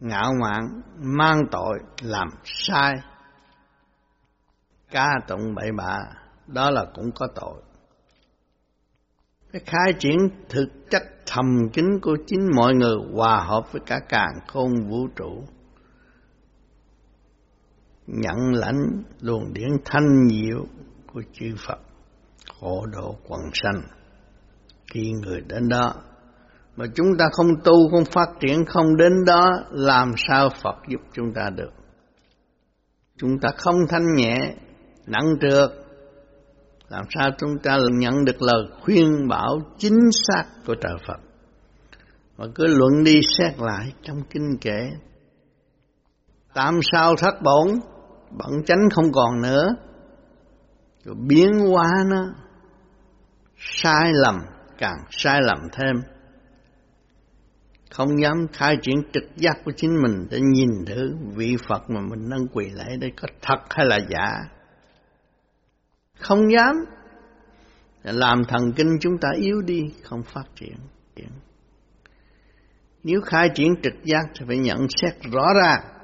[0.00, 2.94] Ngạo mạn, mang tội, làm sai
[4.90, 5.98] ca tụng bậy bạ,
[6.46, 7.62] đó là cũng có tội.
[9.52, 10.16] Cái khai triển
[10.48, 15.08] thực chất thầm kín của chính mọi người hòa hợp với cả càng khôn vũ
[15.16, 15.44] trụ
[18.06, 20.66] nhận lãnh luồng điển thanh diệu
[21.12, 21.78] của chư Phật
[22.60, 23.82] khổ độ quần sanh.
[24.92, 25.94] Khi người đến đó,
[26.76, 31.00] mà chúng ta không tu, không phát triển, không đến đó, làm sao Phật giúp
[31.12, 31.70] chúng ta được?
[33.16, 34.54] Chúng ta không thanh nhẹ,
[35.06, 35.70] nặng trược
[36.88, 41.20] làm sao chúng ta nhận được lời khuyên bảo chính xác của trời Phật?
[42.36, 44.90] Mà cứ luận đi xét lại trong kinh kể.
[46.54, 47.74] Tam sao thất bổn,
[48.30, 49.68] bận chánh không còn nữa
[51.04, 52.34] rồi biến hóa nó
[53.56, 54.38] sai lầm,
[54.78, 55.96] càng sai lầm thêm.
[57.90, 62.00] Không dám khai triển trực giác của chính mình để nhìn thử vị Phật mà
[62.00, 64.30] mình đang quỳ lễ đây có thật hay là giả.
[66.18, 66.76] Không dám.
[68.02, 70.76] Làm thần kinh chúng ta yếu đi, không phát triển.
[73.02, 75.94] Nếu khai triển trực giác thì phải nhận xét rõ ràng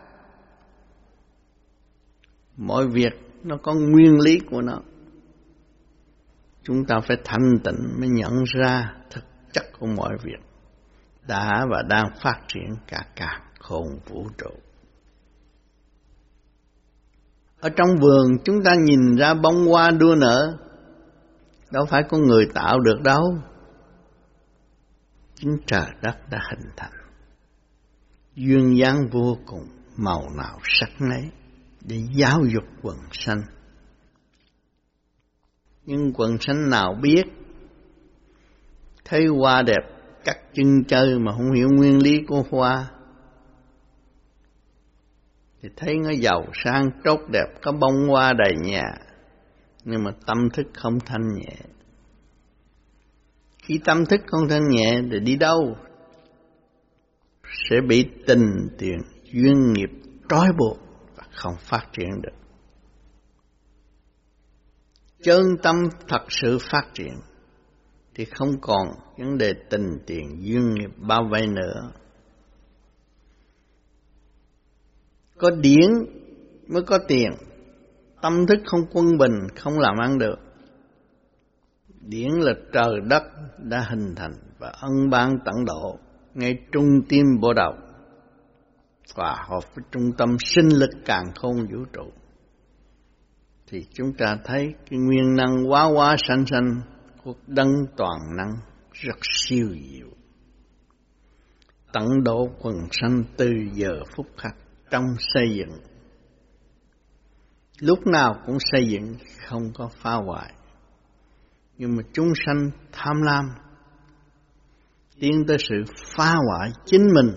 [2.56, 4.78] mọi việc nó có nguyên lý của nó
[6.70, 10.40] chúng ta phải thanh tịnh mới nhận ra thực chất của mọi việc
[11.26, 14.50] đã và đang phát triển cả cả khôn vũ trụ.
[17.60, 20.56] Ở trong vườn chúng ta nhìn ra bông hoa đua nở,
[21.70, 23.38] đâu phải con người tạo được đâu.
[25.34, 26.92] Chính trời đất đã hình thành.
[28.34, 31.30] Duyên dáng vô cùng, màu nào sắc nấy,
[31.80, 33.42] để giáo dục quần sanh
[35.86, 37.24] nhưng quần sanh nào biết?
[39.04, 39.82] Thấy hoa đẹp,
[40.24, 42.90] cắt chân chơi mà không hiểu nguyên lý của hoa.
[45.62, 48.84] Thì thấy nó giàu sang, tốt đẹp, có bông hoa đầy nhà.
[49.84, 51.56] Nhưng mà tâm thức không thanh nhẹ.
[53.62, 55.76] Khi tâm thức không thanh nhẹ thì đi đâu?
[57.70, 58.98] Sẽ bị tình tiền,
[59.32, 59.90] duyên nghiệp,
[60.28, 60.78] trói buộc
[61.16, 62.39] và không phát triển được
[65.22, 65.76] chân tâm
[66.08, 67.14] thật sự phát triển
[68.14, 71.90] thì không còn vấn đề tình tiền duyên nghiệp bao vây nữa.
[75.38, 75.90] Có điển
[76.66, 77.30] mới có tiền,
[78.22, 80.36] tâm thức không quân bình không làm ăn được.
[82.00, 83.22] Điển là trời đất
[83.58, 85.98] đã hình thành và ân ban tận độ
[86.34, 87.72] ngay trung tim bộ đầu
[89.14, 92.10] và hợp với trung tâm sinh lực càng khôn vũ trụ
[93.70, 96.80] thì chúng ta thấy cái nguyên năng quá quá sanh sanh
[97.24, 98.50] của đấng toàn năng
[98.92, 100.08] rất siêu diệu.
[101.92, 104.56] Tận độ quần sanh từ giờ phút khắc
[104.90, 105.04] trong
[105.34, 105.78] xây dựng.
[107.80, 109.14] Lúc nào cũng xây dựng,
[109.46, 110.52] không có phá hoại.
[111.78, 113.44] Nhưng mà chúng sanh tham lam,
[115.20, 115.74] tiến tới sự
[116.16, 117.30] phá hoại chính mình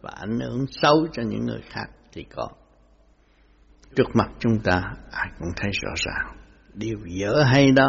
[0.00, 2.48] và ảnh hưởng xấu cho những người khác thì có.
[3.96, 6.36] Trước mặt chúng ta, ai cũng thấy rõ ràng,
[6.74, 7.88] điều dở hay đó.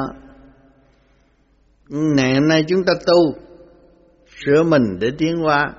[1.90, 3.42] Ngày hôm nay chúng ta tu,
[4.46, 5.74] sửa mình để tiến hóa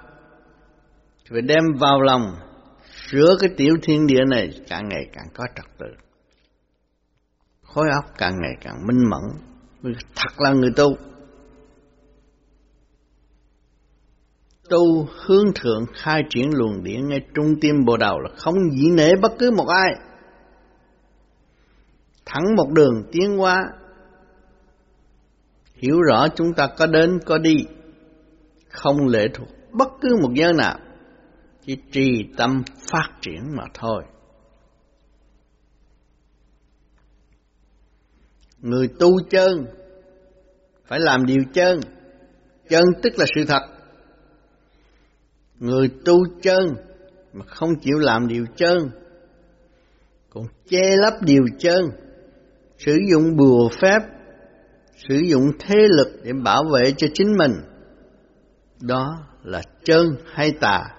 [1.30, 2.34] phải đem vào lòng,
[3.06, 5.86] sửa cái tiểu thiên địa này, càng ngày càng có trật tự
[7.74, 9.22] khối óc càng ngày càng minh mẫn
[10.16, 10.96] thật là người tu
[14.70, 18.90] tu hướng thượng, khai triển luồng điển, ngay trung tim bồ đầu là không dĩ
[18.90, 19.94] nể bất cứ một ai.
[22.32, 23.60] Thẳng một đường tiến hóa,
[25.74, 27.56] hiểu rõ chúng ta có đến có đi,
[28.68, 30.78] không lệ thuộc bất cứ một giới nào,
[31.66, 34.04] chỉ trì tâm phát triển mà thôi.
[38.58, 39.66] Người tu chân
[40.86, 41.80] phải làm điều chân,
[42.68, 43.62] chân tức là sự thật.
[45.58, 46.66] Người tu chân
[47.32, 48.78] mà không chịu làm điều chân,
[50.30, 51.84] còn che lấp điều chân,
[52.84, 53.98] sử dụng bùa phép,
[55.08, 57.52] sử dụng thế lực để bảo vệ cho chính mình.
[58.80, 60.94] Đó là chân hay tà.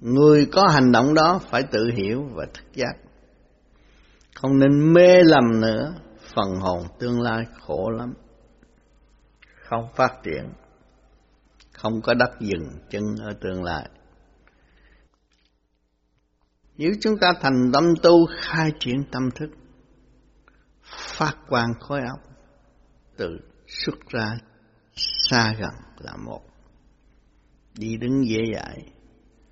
[0.00, 2.92] Người có hành động đó phải tự hiểu và thức giác.
[4.34, 5.94] Không nên mê lầm nữa,
[6.34, 8.14] phần hồn tương lai khổ lắm.
[9.68, 10.44] Không phát triển
[11.72, 13.88] không có đất dừng chân ở tương lai.
[16.78, 19.50] Nếu chúng ta thành tâm tu khai triển tâm thức,
[20.82, 22.20] phát quang khối óc,
[23.16, 24.38] từ xuất ra
[24.96, 26.40] xa gần là một.
[27.78, 28.78] Đi đứng dễ dãi,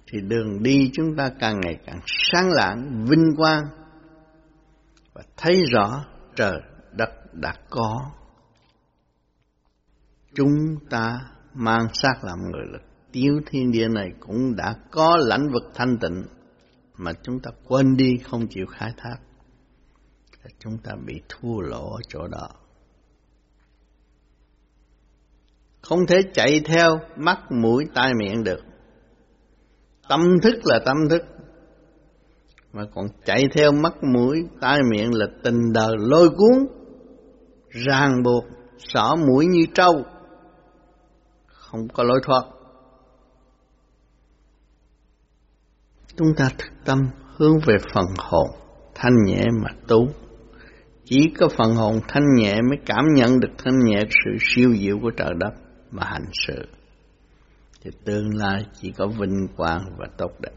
[0.06, 3.64] thì đường đi chúng ta càng ngày càng sáng lạng, vinh quang,
[5.12, 6.04] và thấy rõ
[6.36, 6.60] trời
[6.92, 8.10] đất đã có.
[10.34, 11.20] Chúng ta
[11.54, 12.78] mang xác làm người là
[13.12, 16.24] tiểu thiên địa này cũng đã có lãnh vực thanh tịnh
[17.22, 19.16] chúng ta quên đi, không chịu khai thác
[20.58, 22.48] chúng ta bị thua lỗ ở chỗ đó.
[25.82, 28.60] Không thể chạy theo mắt, mũi, tai, miệng được.
[30.08, 31.22] Tâm thức là tâm thức,
[32.72, 36.66] mà còn chạy theo mắt, mũi, tai, miệng là tình đời lôi cuốn,
[37.68, 38.44] ràng buộc,
[38.78, 40.04] xỏ mũi như trâu.
[41.46, 42.42] Không có lối thoát.
[46.16, 46.98] Chúng ta thực tâm
[47.36, 48.46] hướng về phần hồn
[48.94, 50.08] thanh nhẹ mà tu.
[51.04, 54.98] Chỉ có phần hồn thanh nhẹ mới cảm nhận được thanh nhẹ sự siêu diệu
[55.02, 55.52] của trời đất
[55.90, 56.66] mà hành sự.
[57.82, 60.52] Thì tương lai chỉ có vinh quang và tốt đẹp.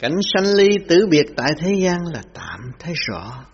[0.00, 3.44] Cảnh sanh ly tử biệt tại thế gian là tạm thấy rõ.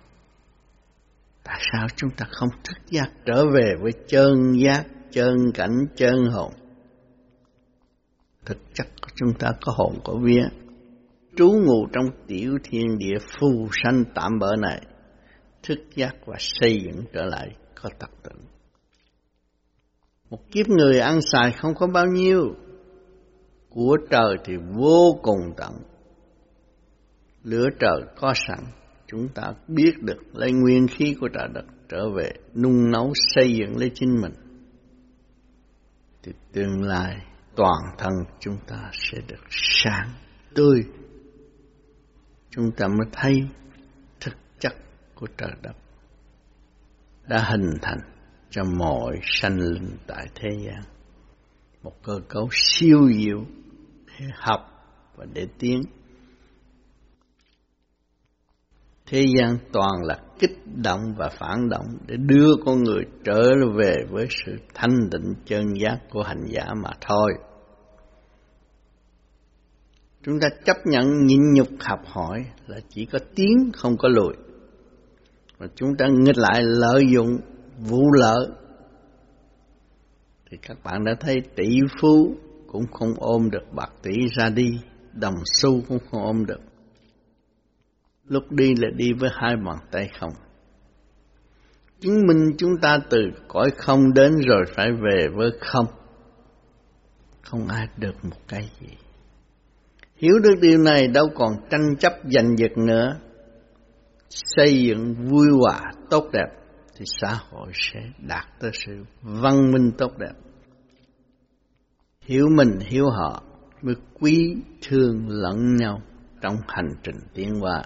[1.44, 6.16] Tại sao chúng ta không thức giác trở về với chân giác, chân cảnh, chân
[6.30, 6.52] hồn?
[8.48, 10.42] Thực chất của chúng ta có hồn có vía,
[11.36, 14.80] trú ngụ trong tiểu thiên địa phù sanh tạm bỡ này,
[15.62, 17.48] thức giác và xây dựng trở lại
[17.82, 18.42] có tật tịnh.
[20.30, 22.40] Một kiếp người ăn xài không có bao nhiêu,
[23.70, 25.72] của trời thì vô cùng tận,
[27.42, 28.64] lửa trời có sẵn
[29.06, 33.54] chúng ta biết được lấy nguyên khí của trời đất trở về nung nấu xây
[33.54, 34.32] dựng lấy chính mình.
[36.22, 37.16] Thì tương lai
[37.58, 40.08] toàn thân chúng ta sẽ được sáng
[40.54, 40.82] tươi
[42.50, 43.48] chúng ta mới thấy
[44.20, 44.72] thực chất
[45.14, 45.76] của trời đất
[47.28, 47.98] đã hình thành
[48.50, 50.82] cho mọi sanh linh tại thế gian
[51.82, 53.44] một cơ cấu siêu diệu
[54.06, 54.60] để học
[55.16, 55.82] và để tiến
[59.06, 63.42] thế gian toàn là kích động và phản động để đưa con người trở
[63.74, 67.47] về với sự thanh định chân giác của hành giả mà thôi.
[70.28, 74.34] Chúng ta chấp nhận nhịn nhục học hỏi là chỉ có tiến không có lùi.
[75.58, 77.38] mà chúng ta nghịch lại lợi dụng
[77.78, 78.48] vụ lợi.
[80.50, 84.80] Thì các bạn đã thấy tỷ phú cũng không ôm được, bạc tỷ ra đi,
[85.12, 86.60] đồng xu cũng không ôm được.
[88.24, 90.32] Lúc đi là đi với hai bàn tay không.
[92.00, 93.18] Chứng minh chúng ta từ
[93.48, 95.86] cõi không đến rồi phải về với không.
[97.42, 99.07] Không ai được một cái gì
[100.18, 103.16] hiểu được điều này đâu còn tranh chấp giành giật nữa.
[104.28, 106.48] Xây dựng vui hòa tốt đẹp
[106.96, 108.92] thì xã hội sẽ đạt tới sự
[109.22, 110.32] văn minh tốt đẹp.
[112.20, 113.42] Hiểu mình, hiểu họ
[113.82, 114.56] mới quý
[114.88, 116.00] thương lẫn nhau
[116.40, 117.82] trong hành trình tiến hóa.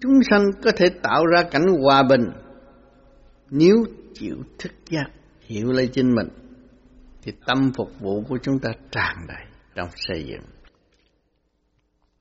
[0.00, 2.24] Chúng sanh có thể tạo ra cảnh hòa bình.
[3.50, 3.74] Nếu
[4.14, 5.06] chịu thức giác,
[5.40, 6.28] hiểu lấy chính mình,
[7.22, 10.44] thì tâm phục vụ của chúng ta tràn đầy trong xây dựng.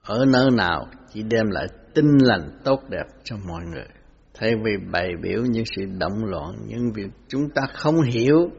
[0.01, 3.88] Ở nơi nào chỉ đem lại tinh lành tốt đẹp cho mọi người.
[4.34, 8.49] Thay vì bày biểu những sự động loạn, những việc chúng ta không hiểu,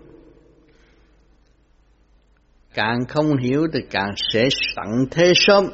[2.75, 5.65] càng không hiểu thì càng sẽ tận thế sớm.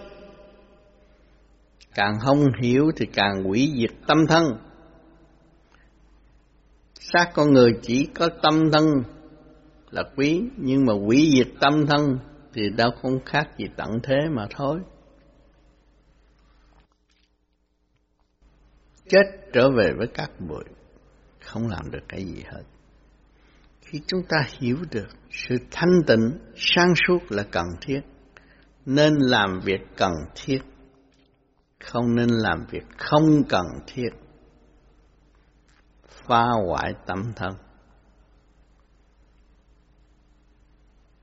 [1.94, 4.44] Càng không hiểu thì càng hủy diệt tâm thân.
[6.94, 8.84] Xác con người chỉ có tâm thân
[9.90, 12.18] là quý, nhưng mà hủy diệt tâm thân
[12.52, 14.80] thì đâu không khác gì tận thế mà thôi.
[19.08, 19.22] Chết
[19.52, 20.64] trở về với các bụi,
[21.40, 22.62] không làm được cái gì hết.
[23.80, 28.00] Khi chúng ta hiểu được sự thanh tịnh, sáng suốt là cần thiết,
[28.86, 30.60] nên làm việc cần thiết.
[31.84, 34.08] Không nên làm việc không cần thiết.
[36.08, 37.52] Phá hoại tâm thân.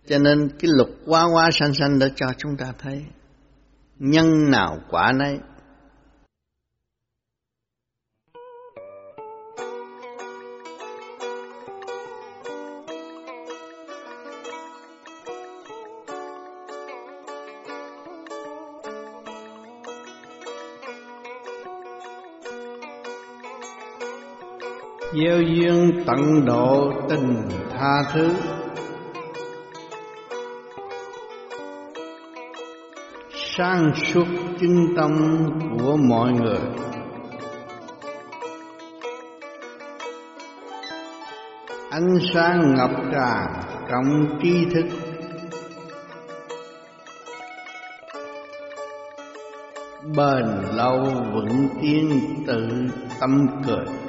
[0.08, 3.06] Cho nên cái lục quá quá sanh sanh đã cho chúng ta thấy.
[4.00, 5.40] Nhân nào quả nấy.
[25.14, 28.57] Gieo duyên tận độ tình tha thứ.
[33.58, 34.26] Sang suốt
[34.60, 35.12] chân tâm
[35.80, 36.60] của mọi người.
[41.92, 43.48] Ánh sáng ngập tràn
[43.90, 44.86] trong tri thức.
[50.16, 50.46] Bền
[50.76, 51.04] lâu
[51.34, 52.68] vững tiến tự
[53.20, 54.07] tâm cười.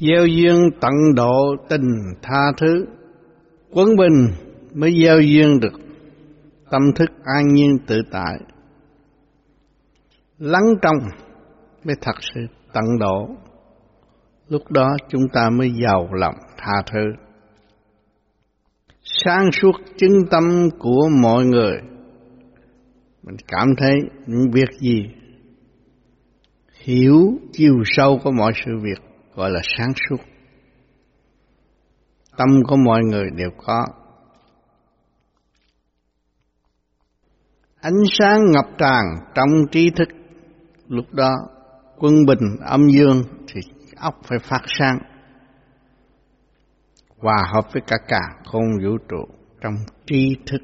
[0.00, 1.88] Gieo duyên tận độ tình
[2.22, 2.86] tha thứ.
[3.70, 5.72] Quấn bình mới gieo duyên được
[6.70, 8.38] tâm thức an nhiên tự tại.
[10.38, 10.96] Lắng trong
[11.84, 12.40] mới thật sự
[12.72, 13.28] tận độ.
[14.48, 17.00] Lúc đó chúng ta mới giàu lòng tha thứ.
[19.02, 21.78] Sáng suốt chứng tâm của mọi người.
[23.22, 23.94] Mình cảm thấy
[24.26, 25.02] những việc gì?
[26.82, 29.07] Hiểu chiều sâu của mọi sự việc
[29.38, 30.16] gọi là sáng suốt.
[32.36, 33.86] Tâm của mọi người đều có.
[37.80, 40.08] Ánh sáng ngập tràn trong trí thức,
[40.88, 41.30] lúc đó
[41.96, 43.60] quân bình âm dương thì
[43.96, 44.98] óc phải phát sáng.
[47.18, 49.74] Hòa hợp với cả cả không vũ trụ trong
[50.06, 50.60] tri thức.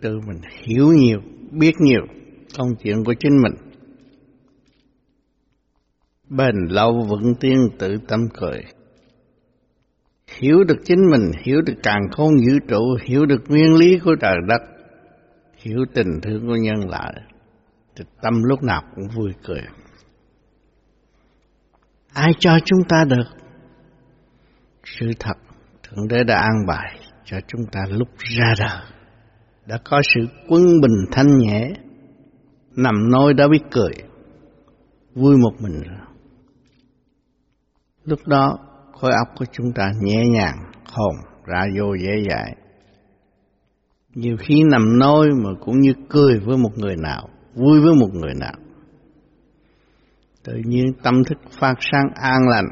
[0.00, 1.18] Tự mình hiểu nhiều,
[1.50, 2.02] biết nhiều
[2.58, 3.65] công chuyện của chính mình
[6.28, 8.62] bền lâu vững tiên tự tâm cười.
[10.38, 14.14] Hiểu được chính mình, hiểu được càng khôn vũ trụ, hiểu được nguyên lý của
[14.20, 14.62] trời đất,
[15.56, 17.14] hiểu tình thương của nhân loại,
[17.96, 19.62] thì tâm lúc nào cũng vui cười.
[22.12, 23.26] Ai cho chúng ta được?
[24.84, 25.36] Sự thật,
[25.82, 28.82] Thượng Đế đã an bài cho chúng ta lúc ra đời.
[29.66, 31.70] Đã có sự quân bình thanh nhẹ,
[32.76, 33.92] nằm nôi đã biết cười,
[35.14, 36.06] vui một mình rồi.
[38.06, 38.58] Lúc đó
[38.92, 40.56] khối óc của chúng ta nhẹ nhàng,
[40.92, 42.56] hồn ra vô dễ dãi.
[44.14, 48.08] Nhiều khi nằm nôi mà cũng như cười với một người nào, vui với một
[48.12, 48.54] người nào.
[50.44, 52.68] Tự nhiên tâm thức phát sáng an lành.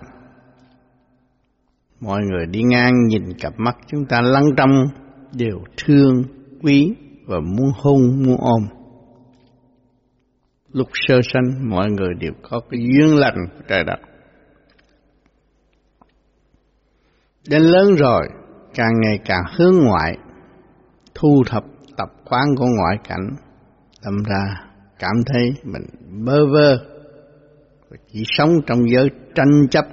[2.00, 4.70] Mọi người đi ngang nhìn cặp mắt chúng ta lắng trong
[5.32, 6.22] đều thương,
[6.62, 6.94] quý
[7.26, 8.66] và muốn hôn, muốn ôm.
[10.72, 14.13] Lúc sơ sanh mọi người đều có cái duyên lành trời đất
[17.48, 18.22] Đến lớn rồi,
[18.74, 20.16] càng ngày càng hướng ngoại,
[21.14, 21.64] thu thập
[21.96, 23.36] tập quán của ngoại cảnh,
[24.02, 24.44] tâm ra
[24.98, 25.82] cảm thấy mình
[26.24, 26.78] bơ vơ,
[28.12, 29.84] chỉ sống trong giới tranh chấp,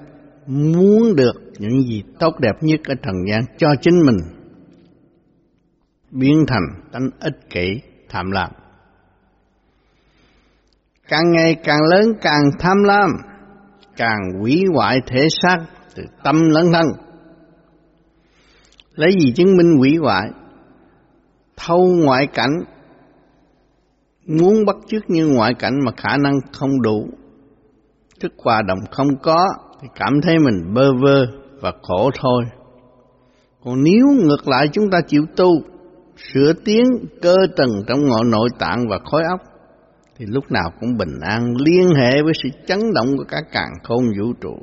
[0.48, 4.18] muốn được những gì tốt đẹp nhất ở trần gian cho chính mình,
[6.12, 8.50] biến thành tánh ích kỷ, tham lam.
[11.08, 13.10] Càng ngày càng lớn càng tham lam,
[13.98, 15.58] càng hủy hoại thể xác
[15.96, 17.11] từ tâm lẫn thân.
[19.02, 20.30] Lấy gì chứng minh hủy hoại?
[21.58, 22.64] Thâu ngoại cảnh,
[24.26, 27.08] muốn bắt chước như ngoại cảnh mà khả năng không đủ,
[28.20, 29.48] thức hòa đồng không có,
[29.82, 31.26] thì cảm thấy mình bơ vơ
[31.62, 32.44] và khổ thôi.
[33.64, 35.62] Còn nếu ngược lại chúng ta chịu tu,
[36.34, 36.84] sửa tiến
[37.22, 39.40] cơ tầng trong ngọn nội tạng và khối óc,
[40.18, 43.72] thì lúc nào cũng bình an liên hệ với sự chấn động của cả càng
[43.84, 44.58] khôn vũ trụ.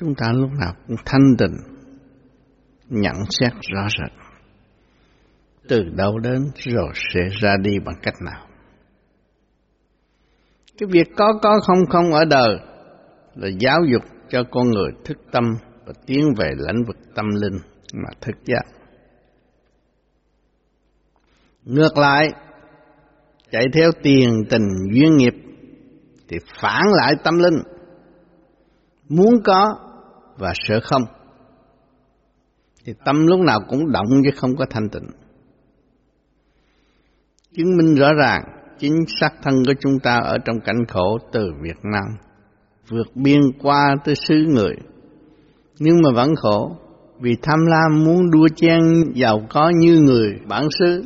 [0.00, 1.56] Chúng ta lúc nào cũng thanh tịnh,
[2.88, 4.12] nhận xét rõ rệt.
[5.68, 8.46] Từ đâu đến rồi sẽ ra đi bằng cách nào.
[10.78, 12.58] Cái việc có có không không ở đời
[13.34, 15.44] là giáo dục cho con người thức tâm
[15.86, 17.58] và tiến về lãnh vực tâm linh
[17.94, 18.62] mà thức giác.
[21.64, 22.28] Ngược lại,
[23.50, 25.34] chạy theo tiền tình duyên nghiệp
[26.28, 27.62] thì phản lại tâm linh
[29.08, 29.87] muốn có
[30.38, 31.02] và sợ không?
[32.84, 35.06] Thì tâm lúc nào cũng động chứ không có thanh tịnh.
[37.56, 38.42] Chứng minh rõ ràng
[38.78, 42.04] chính xác thân của chúng ta ở trong cảnh khổ từ Việt Nam
[42.88, 44.74] vượt biên qua tới xứ người.
[45.78, 46.76] Nhưng mà vẫn khổ
[47.20, 48.80] vì tham lam muốn đua chen
[49.14, 51.04] giàu có như người bản xứ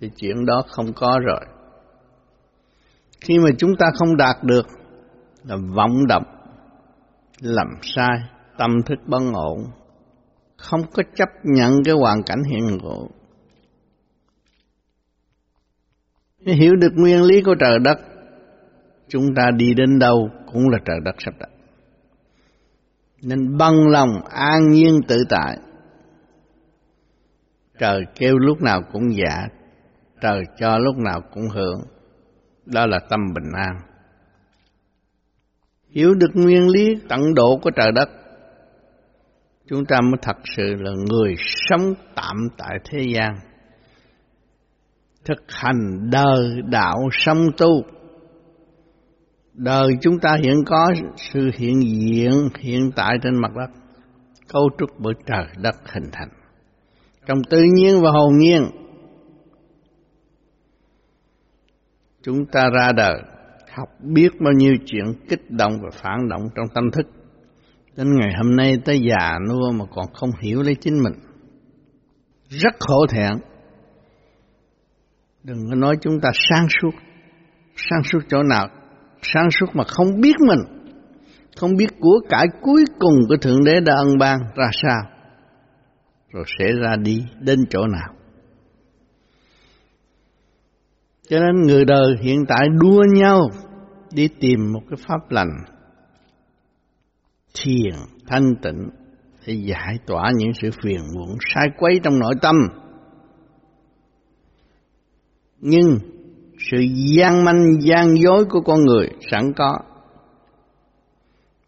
[0.00, 1.40] thì chuyện đó không có rồi.
[3.20, 4.66] Khi mà chúng ta không đạt được
[5.44, 6.24] là vọng động,
[7.40, 8.18] làm sai,
[8.58, 9.58] tâm thức bất ổn,
[10.56, 13.08] không có chấp nhận cái hoàn cảnh hiện hữu
[16.46, 17.98] Hiểu được nguyên lý của trời đất,
[19.08, 21.50] chúng ta đi đến đâu cũng là trời đất sắp đặt.
[23.22, 25.56] Nên bằng lòng an nhiên tự tại.
[27.78, 29.48] Trời kêu lúc nào cũng dạ,
[30.20, 31.80] trời cho lúc nào cũng hưởng.
[32.66, 33.89] Đó là tâm bình an.
[35.90, 38.08] Hiểu được nguyên lý tận độ của trời đất,
[39.66, 43.34] chúng ta mới thật sự là người sống tạm tại thế gian.
[45.24, 47.82] Thực hành đời đạo sống tu.
[49.54, 53.80] Đời chúng ta hiện có sự hiện diện hiện tại trên mặt đất,
[54.48, 56.28] cấu trúc bởi trời đất hình thành.
[57.26, 58.62] Trong tự nhiên và hồn nhiên,
[62.22, 63.20] chúng ta ra đời
[63.74, 67.06] học biết bao nhiêu chuyện kích động và phản động trong tâm thức.
[67.96, 71.12] Đến ngày hôm nay tới già nua mà còn không hiểu lấy chính mình.
[72.48, 73.30] Rất khổ thẹn.
[75.44, 76.90] Đừng có nói chúng ta sáng suốt.
[77.76, 78.68] Sáng suốt chỗ nào?
[79.22, 80.60] Sáng suốt mà không biết mình.
[81.56, 85.02] Không biết của cải cuối cùng của thượng đế đã ân ban ra sao.
[86.32, 88.19] Rồi sẽ ra đi đến chỗ nào?
[91.30, 93.48] Cho nên người đời hiện tại đua nhau
[94.12, 95.50] đi tìm một cái pháp lành
[97.54, 97.94] thiền,
[98.26, 98.88] thanh tịnh
[99.46, 102.56] để giải tỏa những sự phiền muộn, sai quấy trong nội tâm.
[105.58, 105.98] Nhưng
[106.70, 106.76] sự
[107.16, 109.78] gian manh, gian dối của con người sẵn có.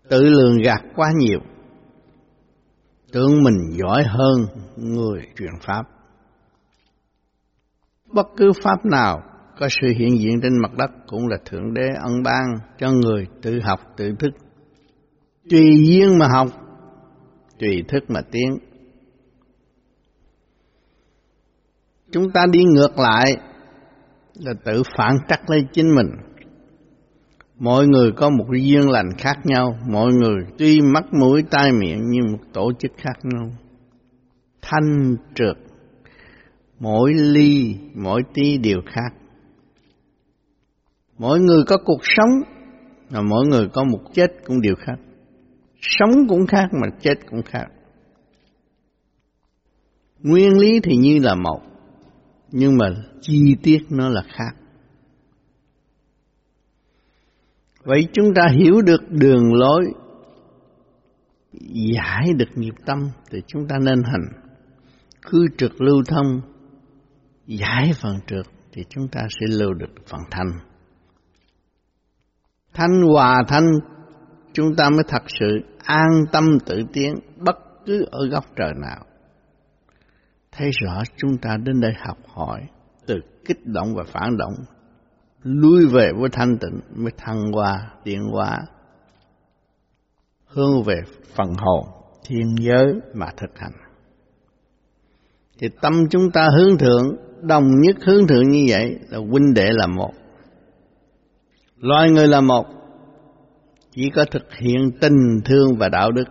[0.09, 1.41] Tự lường gạt quá nhiều.
[3.13, 4.47] Tưởng mình giỏi hơn
[4.77, 5.83] người truyền pháp.
[8.13, 9.32] Bất cứ pháp nào
[9.63, 12.45] có sự hiện diện trên mặt đất cũng là Thượng Đế ân ban
[12.79, 14.31] cho người tự học tự thức.
[15.51, 16.49] Tùy duyên mà học,
[17.59, 18.59] tùy thức mà tiến.
[22.13, 23.37] Chúng ta đi ngược lại
[24.35, 26.11] là tự phản trắc lấy chính mình.
[27.59, 32.11] Mọi người có một duyên lành khác nhau, mọi người tuy mắt mũi tai miệng
[32.11, 33.51] như một tổ chức khác nhau.
[34.63, 35.57] Thanh trượt,
[36.79, 39.22] mỗi ly, mỗi tí đều khác
[41.23, 42.31] Mỗi người có cuộc sống,
[43.11, 44.99] mà mỗi người có một chết cũng đều khác.
[45.81, 47.66] Sống cũng khác mà chết cũng khác.
[50.23, 51.61] Nguyên lý thì như là một,
[52.51, 52.87] nhưng mà
[53.20, 54.57] chi tiết nó là khác.
[57.85, 59.85] Vậy chúng ta hiểu được đường lối,
[61.95, 62.99] giải được nghiệp tâm
[63.31, 64.43] thì chúng ta nên hành.
[65.23, 66.41] Cứ trực lưu thông,
[67.47, 70.72] giải phần trượt thì chúng ta sẽ lưu được phần thanh
[72.75, 73.70] thanh hòa thanh,
[74.53, 77.57] chúng ta mới thật sự an tâm tự tiến bất
[77.87, 79.05] cứ ở góc trời nào.
[80.53, 82.61] Thấy rõ chúng ta đến đây học hỏi,
[83.07, 84.55] từ kích động và phản động,
[85.43, 88.59] lui về với thanh tịnh mới thăng hoa, tiến hóa,
[90.47, 91.01] hướng về
[91.35, 91.87] phần hồn,
[92.27, 93.73] thiên giới mà thực hành
[95.62, 99.66] thì tâm chúng ta hướng thượng, đồng nhất hướng thượng như vậy là huynh đệ
[99.70, 100.12] là một
[101.83, 102.66] loài người là một.
[103.91, 106.24] Chỉ có thực hiện tình thương và đạo đức,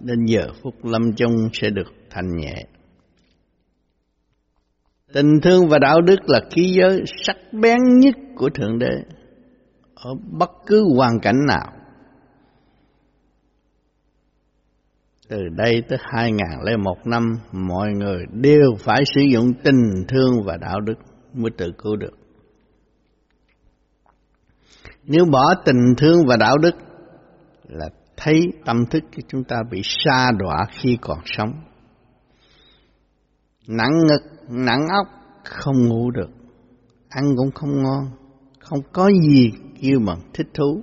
[0.00, 2.54] nên giờ phút lâm chung sẽ được thành nhẹ.
[5.12, 8.94] Tình thương và đạo đức là khí giới sắc bén nhất của thượng đế,
[9.94, 11.72] ở bất cứ hoàn cảnh nào.
[15.28, 20.80] Từ đây tới 2001 năm, mọi người đều phải sử dụng tình thương và đạo
[20.80, 20.94] đức
[21.34, 22.23] mới tự cứu được
[25.06, 26.74] nếu bỏ tình thương và đạo đức
[27.68, 31.52] là thấy tâm thức của chúng ta bị sa đọa khi còn sống.
[33.66, 35.06] Nặng ngực, nặng óc,
[35.44, 36.30] không ngủ được,
[37.08, 38.10] ăn cũng không ngon,
[38.58, 39.50] không có gì
[39.82, 40.82] kêu mà thích thú.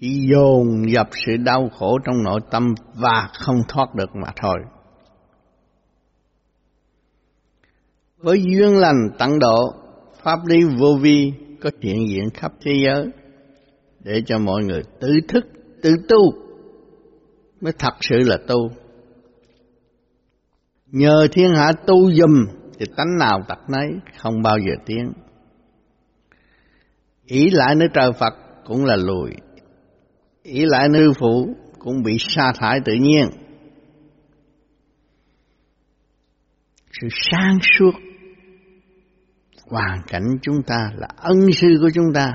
[0.00, 4.58] Chỉ dồn dập sự đau khổ trong nội tâm và không thoát được mà thôi.
[8.16, 9.74] Với duyên lành tận độ,
[10.22, 13.06] pháp lý vô vi có hiện diện khắp thế giới
[14.04, 15.46] để cho mọi người tự thức,
[15.82, 16.32] tự tu
[17.60, 18.68] mới thật sự là tu.
[20.86, 22.46] Nhờ thiên hạ tu dùm
[22.78, 23.88] thì tánh nào tật nấy
[24.18, 25.12] không bao giờ tiến.
[27.26, 28.34] Ý lại nơi trời Phật
[28.64, 29.30] cũng là lùi.
[30.42, 33.30] Ý lại nơi phụ cũng bị sa thải tự nhiên.
[37.00, 37.92] Sự sáng suốt
[39.70, 42.32] hoàn cảnh chúng ta là ân sư của chúng ta.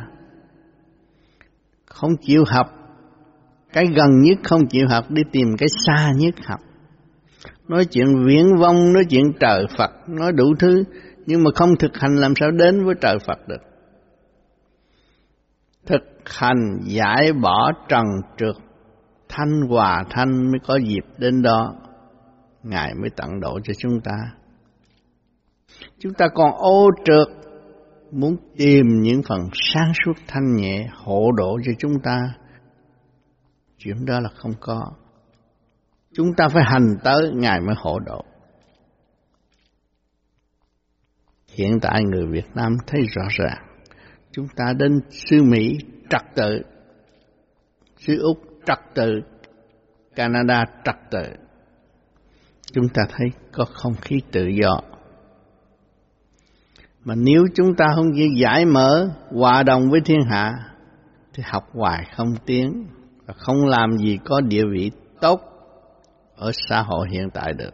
[1.85, 2.67] Không chịu học.
[3.73, 6.59] Cái gần nhất không chịu học, đi tìm cái xa nhất học.
[7.67, 10.83] Nói chuyện viễn vong nói chuyện trời phật, nói đủ thứ,
[11.25, 13.61] nhưng mà không thực hành làm sao đến với trời phật được.
[15.85, 18.05] Thực hành giải bỏ trần
[18.37, 18.55] trượt,
[19.29, 21.75] thanh hòa thanh mới có dịp đến đó.
[22.63, 24.13] Ngài mới tận độ cho chúng ta
[25.99, 27.27] chúng ta còn ô trượt,
[28.11, 32.17] muốn tìm những phần sáng suốt thanh nhẹ hộ độ cho chúng ta.
[33.77, 34.91] Chuyện đó là không có.
[36.13, 38.23] Chúng ta phải hành tới, ngài mới hộ độ.
[41.53, 43.67] Hiện tại người việt nam thấy rõ ràng,
[44.31, 45.77] chúng ta đến xứ mỹ
[46.09, 46.61] trật tự,
[47.97, 49.11] xứ úc trật tự,
[50.15, 51.23] canada trật tự.
[52.71, 54.92] Chúng ta thấy có không khí tự do
[57.03, 60.53] mà nếu chúng ta không chịu giải mở, hòa đồng với thiên hạ,
[61.33, 62.85] thì học hoài không tiến,
[63.25, 64.91] và không làm gì có địa vị
[65.21, 65.41] tốt
[66.35, 67.73] ở xã hội hiện tại được.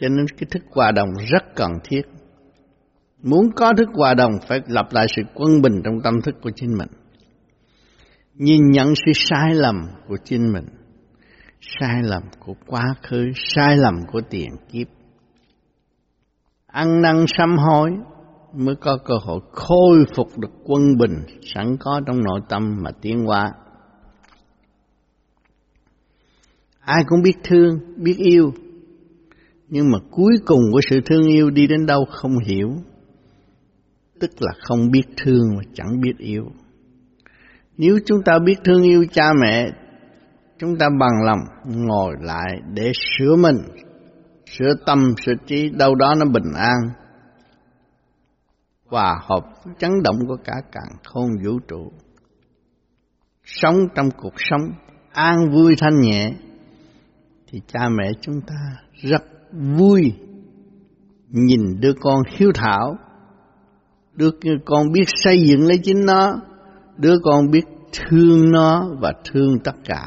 [0.00, 2.02] Cho nên cái thức hòa đồng rất cần thiết.
[3.22, 6.50] Muốn có thức hòa đồng phải lập lại sự quân bình trong tâm thức của
[6.56, 6.88] chính mình.
[8.34, 9.76] Nhìn nhận sự sai lầm
[10.08, 10.66] của chính mình,
[11.60, 14.86] sai lầm của quá khứ, sai lầm của tiền kiếp
[16.78, 17.90] ăn năn sám hối
[18.54, 21.14] mới có cơ hội khôi phục được quân bình
[21.54, 23.52] sẵn có trong nội tâm mà tiến hóa.
[26.80, 28.52] Ai cũng biết thương, biết yêu,
[29.68, 32.68] nhưng mà cuối cùng của sự thương yêu đi đến đâu không hiểu,
[34.20, 36.44] tức là không biết thương mà chẳng biết yêu.
[37.76, 39.70] Nếu chúng ta biết thương yêu cha mẹ,
[40.58, 41.40] chúng ta bằng lòng
[41.86, 43.56] ngồi lại để sửa mình,
[44.50, 46.76] sửa tâm, sửa trí, đâu đó nó bình an,
[48.86, 49.44] hòa hợp
[49.78, 51.92] chấn động của cả càng không vũ trụ.
[53.44, 54.60] Sống trong cuộc sống
[55.12, 56.30] an vui thanh nhẹ,
[57.46, 59.22] thì cha mẹ chúng ta rất
[59.52, 60.12] vui
[61.28, 62.96] nhìn đứa con hiếu thảo,
[64.14, 64.30] đứa
[64.64, 66.40] con biết xây dựng lấy chính nó,
[66.96, 70.04] đứa con biết thương nó và thương tất cả.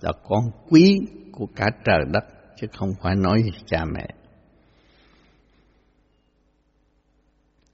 [0.00, 1.00] Là con quý
[1.32, 2.24] của cả trời đất
[2.62, 4.06] chứ không phải nói gì cha mẹ.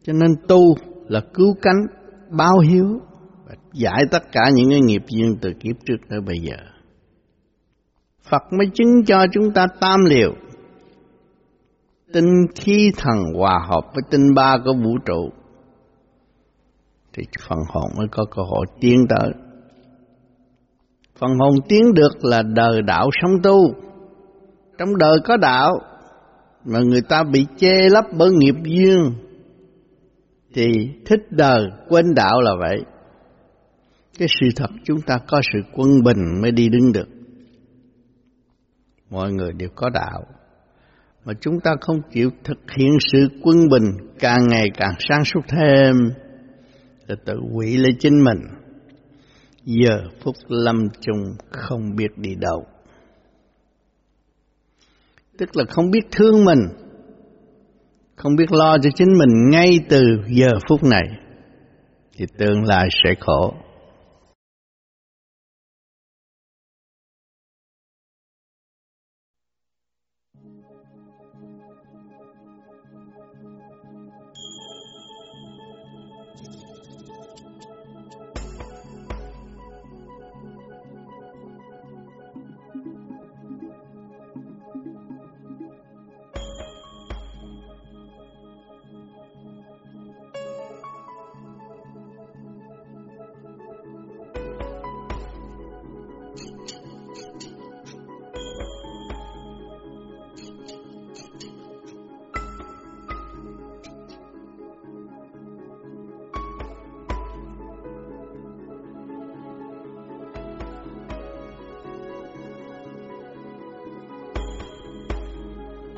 [0.03, 0.61] Cho nên tu
[1.09, 1.87] là cứu cánh,
[2.31, 3.01] báo hiếu
[3.47, 6.57] và giải tất cả những cái nghiệp duyên từ kiếp trước tới bây giờ.
[8.31, 10.33] Phật mới chứng cho chúng ta tam liều.
[12.13, 15.31] Tinh khí thần hòa hợp với tinh ba của vũ trụ.
[17.13, 19.31] Thì phần hồn mới có cơ hội tiến tới.
[21.19, 23.88] Phần hồn tiến được là đời đạo sống tu
[24.79, 25.81] trong đời có đạo
[26.65, 29.13] mà người ta bị che lấp bởi nghiệp duyên
[30.55, 30.67] thì
[31.07, 32.85] thích đời quên đạo là vậy
[34.19, 37.09] cái sự thật chúng ta có sự quân bình mới đi đứng được.
[39.11, 40.25] Mọi người đều có đạo,
[41.25, 45.41] mà chúng ta không chịu thực hiện sự quân bình càng ngày càng sáng suốt
[45.49, 45.95] thêm,
[47.07, 48.39] là tự quỷ lấy chính mình.
[49.65, 52.67] Giờ phút lâm chung không biết đi đâu.
[55.39, 56.59] Tức là không biết thương mình,
[58.17, 61.05] không biết lo cho chính mình ngay từ giờ phút này,
[62.17, 63.55] thì tương lai sẽ khổ.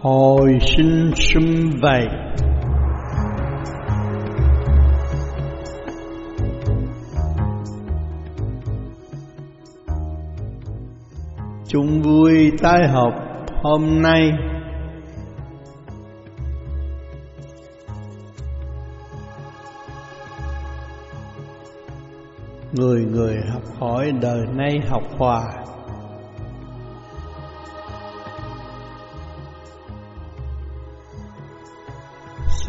[0.03, 2.09] Hồi sinh sum vầy.
[11.67, 13.13] Chung vui tái hợp
[13.63, 14.31] hôm nay.
[22.73, 25.43] Người người học hỏi đời nay học hòa.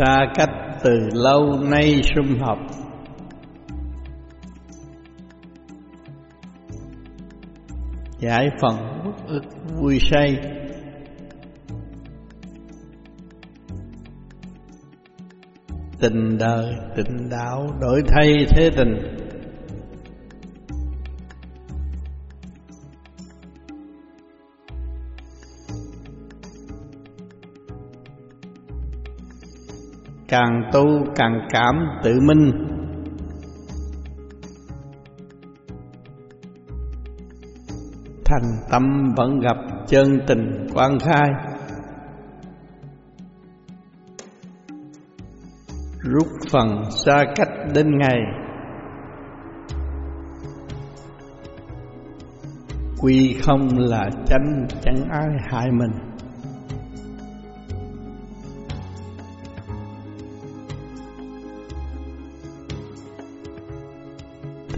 [0.02, 0.49] Xa cách
[0.84, 2.58] từ lâu nay sum họp.
[8.20, 8.76] Giải phần
[9.06, 9.43] bất ức
[9.78, 10.38] vui say.
[15.99, 19.20] Tình đời tình đạo đổi thay thế tình.
[30.32, 32.52] Càng tu càng cảm tự minh.
[38.26, 39.58] Thành tâm vẫn gặp
[39.88, 41.30] chân tình quan khai.
[46.00, 48.20] Rút phần xa cách đến ngày.
[53.02, 56.11] Quy không là tránh chẳng ai hại mình.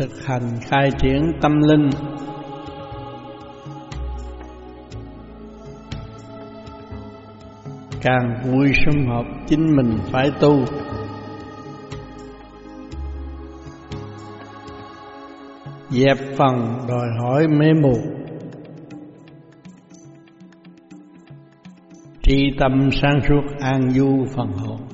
[0.03, 1.89] Thực hành khai triển tâm linh.
[8.01, 10.65] Càng vui sum họp chính mình phải tu.
[15.89, 17.93] Dẹp phần đòi hỏi mê mù.
[22.21, 24.92] Tri tâm sáng suốt an du phần hồn.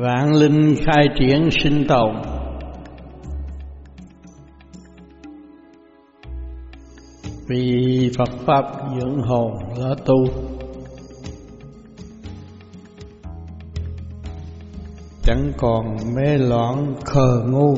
[0.00, 2.14] Vạn linh khai triển sinh tồn.
[7.48, 8.64] Vì Phật Pháp
[8.98, 10.24] dưỡng hồn lỡ tu.
[15.22, 17.74] Chẳng còn mê loạn khờ ngu.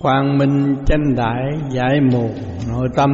[0.00, 2.30] Quang minh chánh đại giải mù
[2.68, 3.10] nội tâm.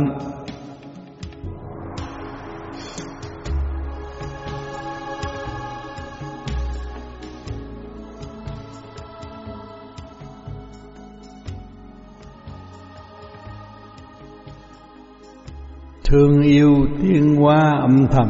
[16.11, 18.29] Thương yêu tiên hoa âm thầm.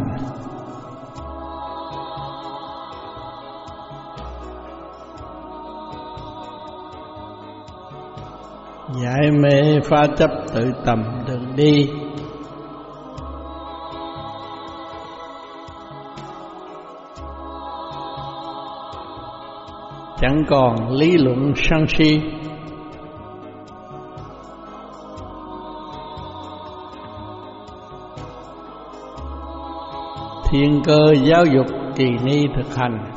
[9.03, 11.91] Giải mê pha chấp tự tầm đường đi.
[20.21, 22.21] Chẳng còn lý luận sân si.
[30.59, 33.13] thiên cơ giáo dục trì ni thực hành.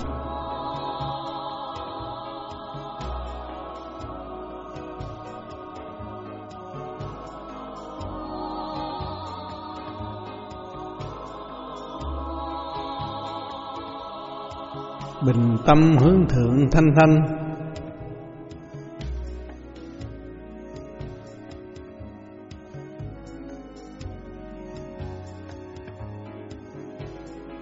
[15.25, 17.40] Bình tâm hướng thượng thanh thanh.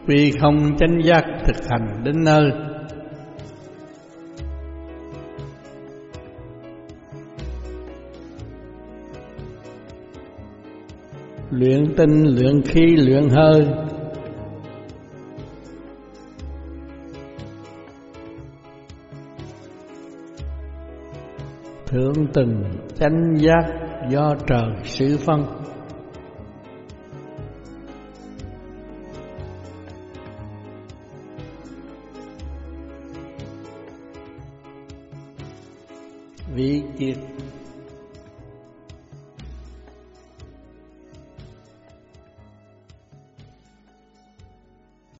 [0.09, 2.51] Vì không chánh giác thực hành đến nơi.
[11.51, 13.67] Luyện tinh, luyện khí, luyện hơi.
[21.85, 22.63] Thượng từng
[22.99, 23.63] chánh giác
[24.09, 25.58] do trời sự phân.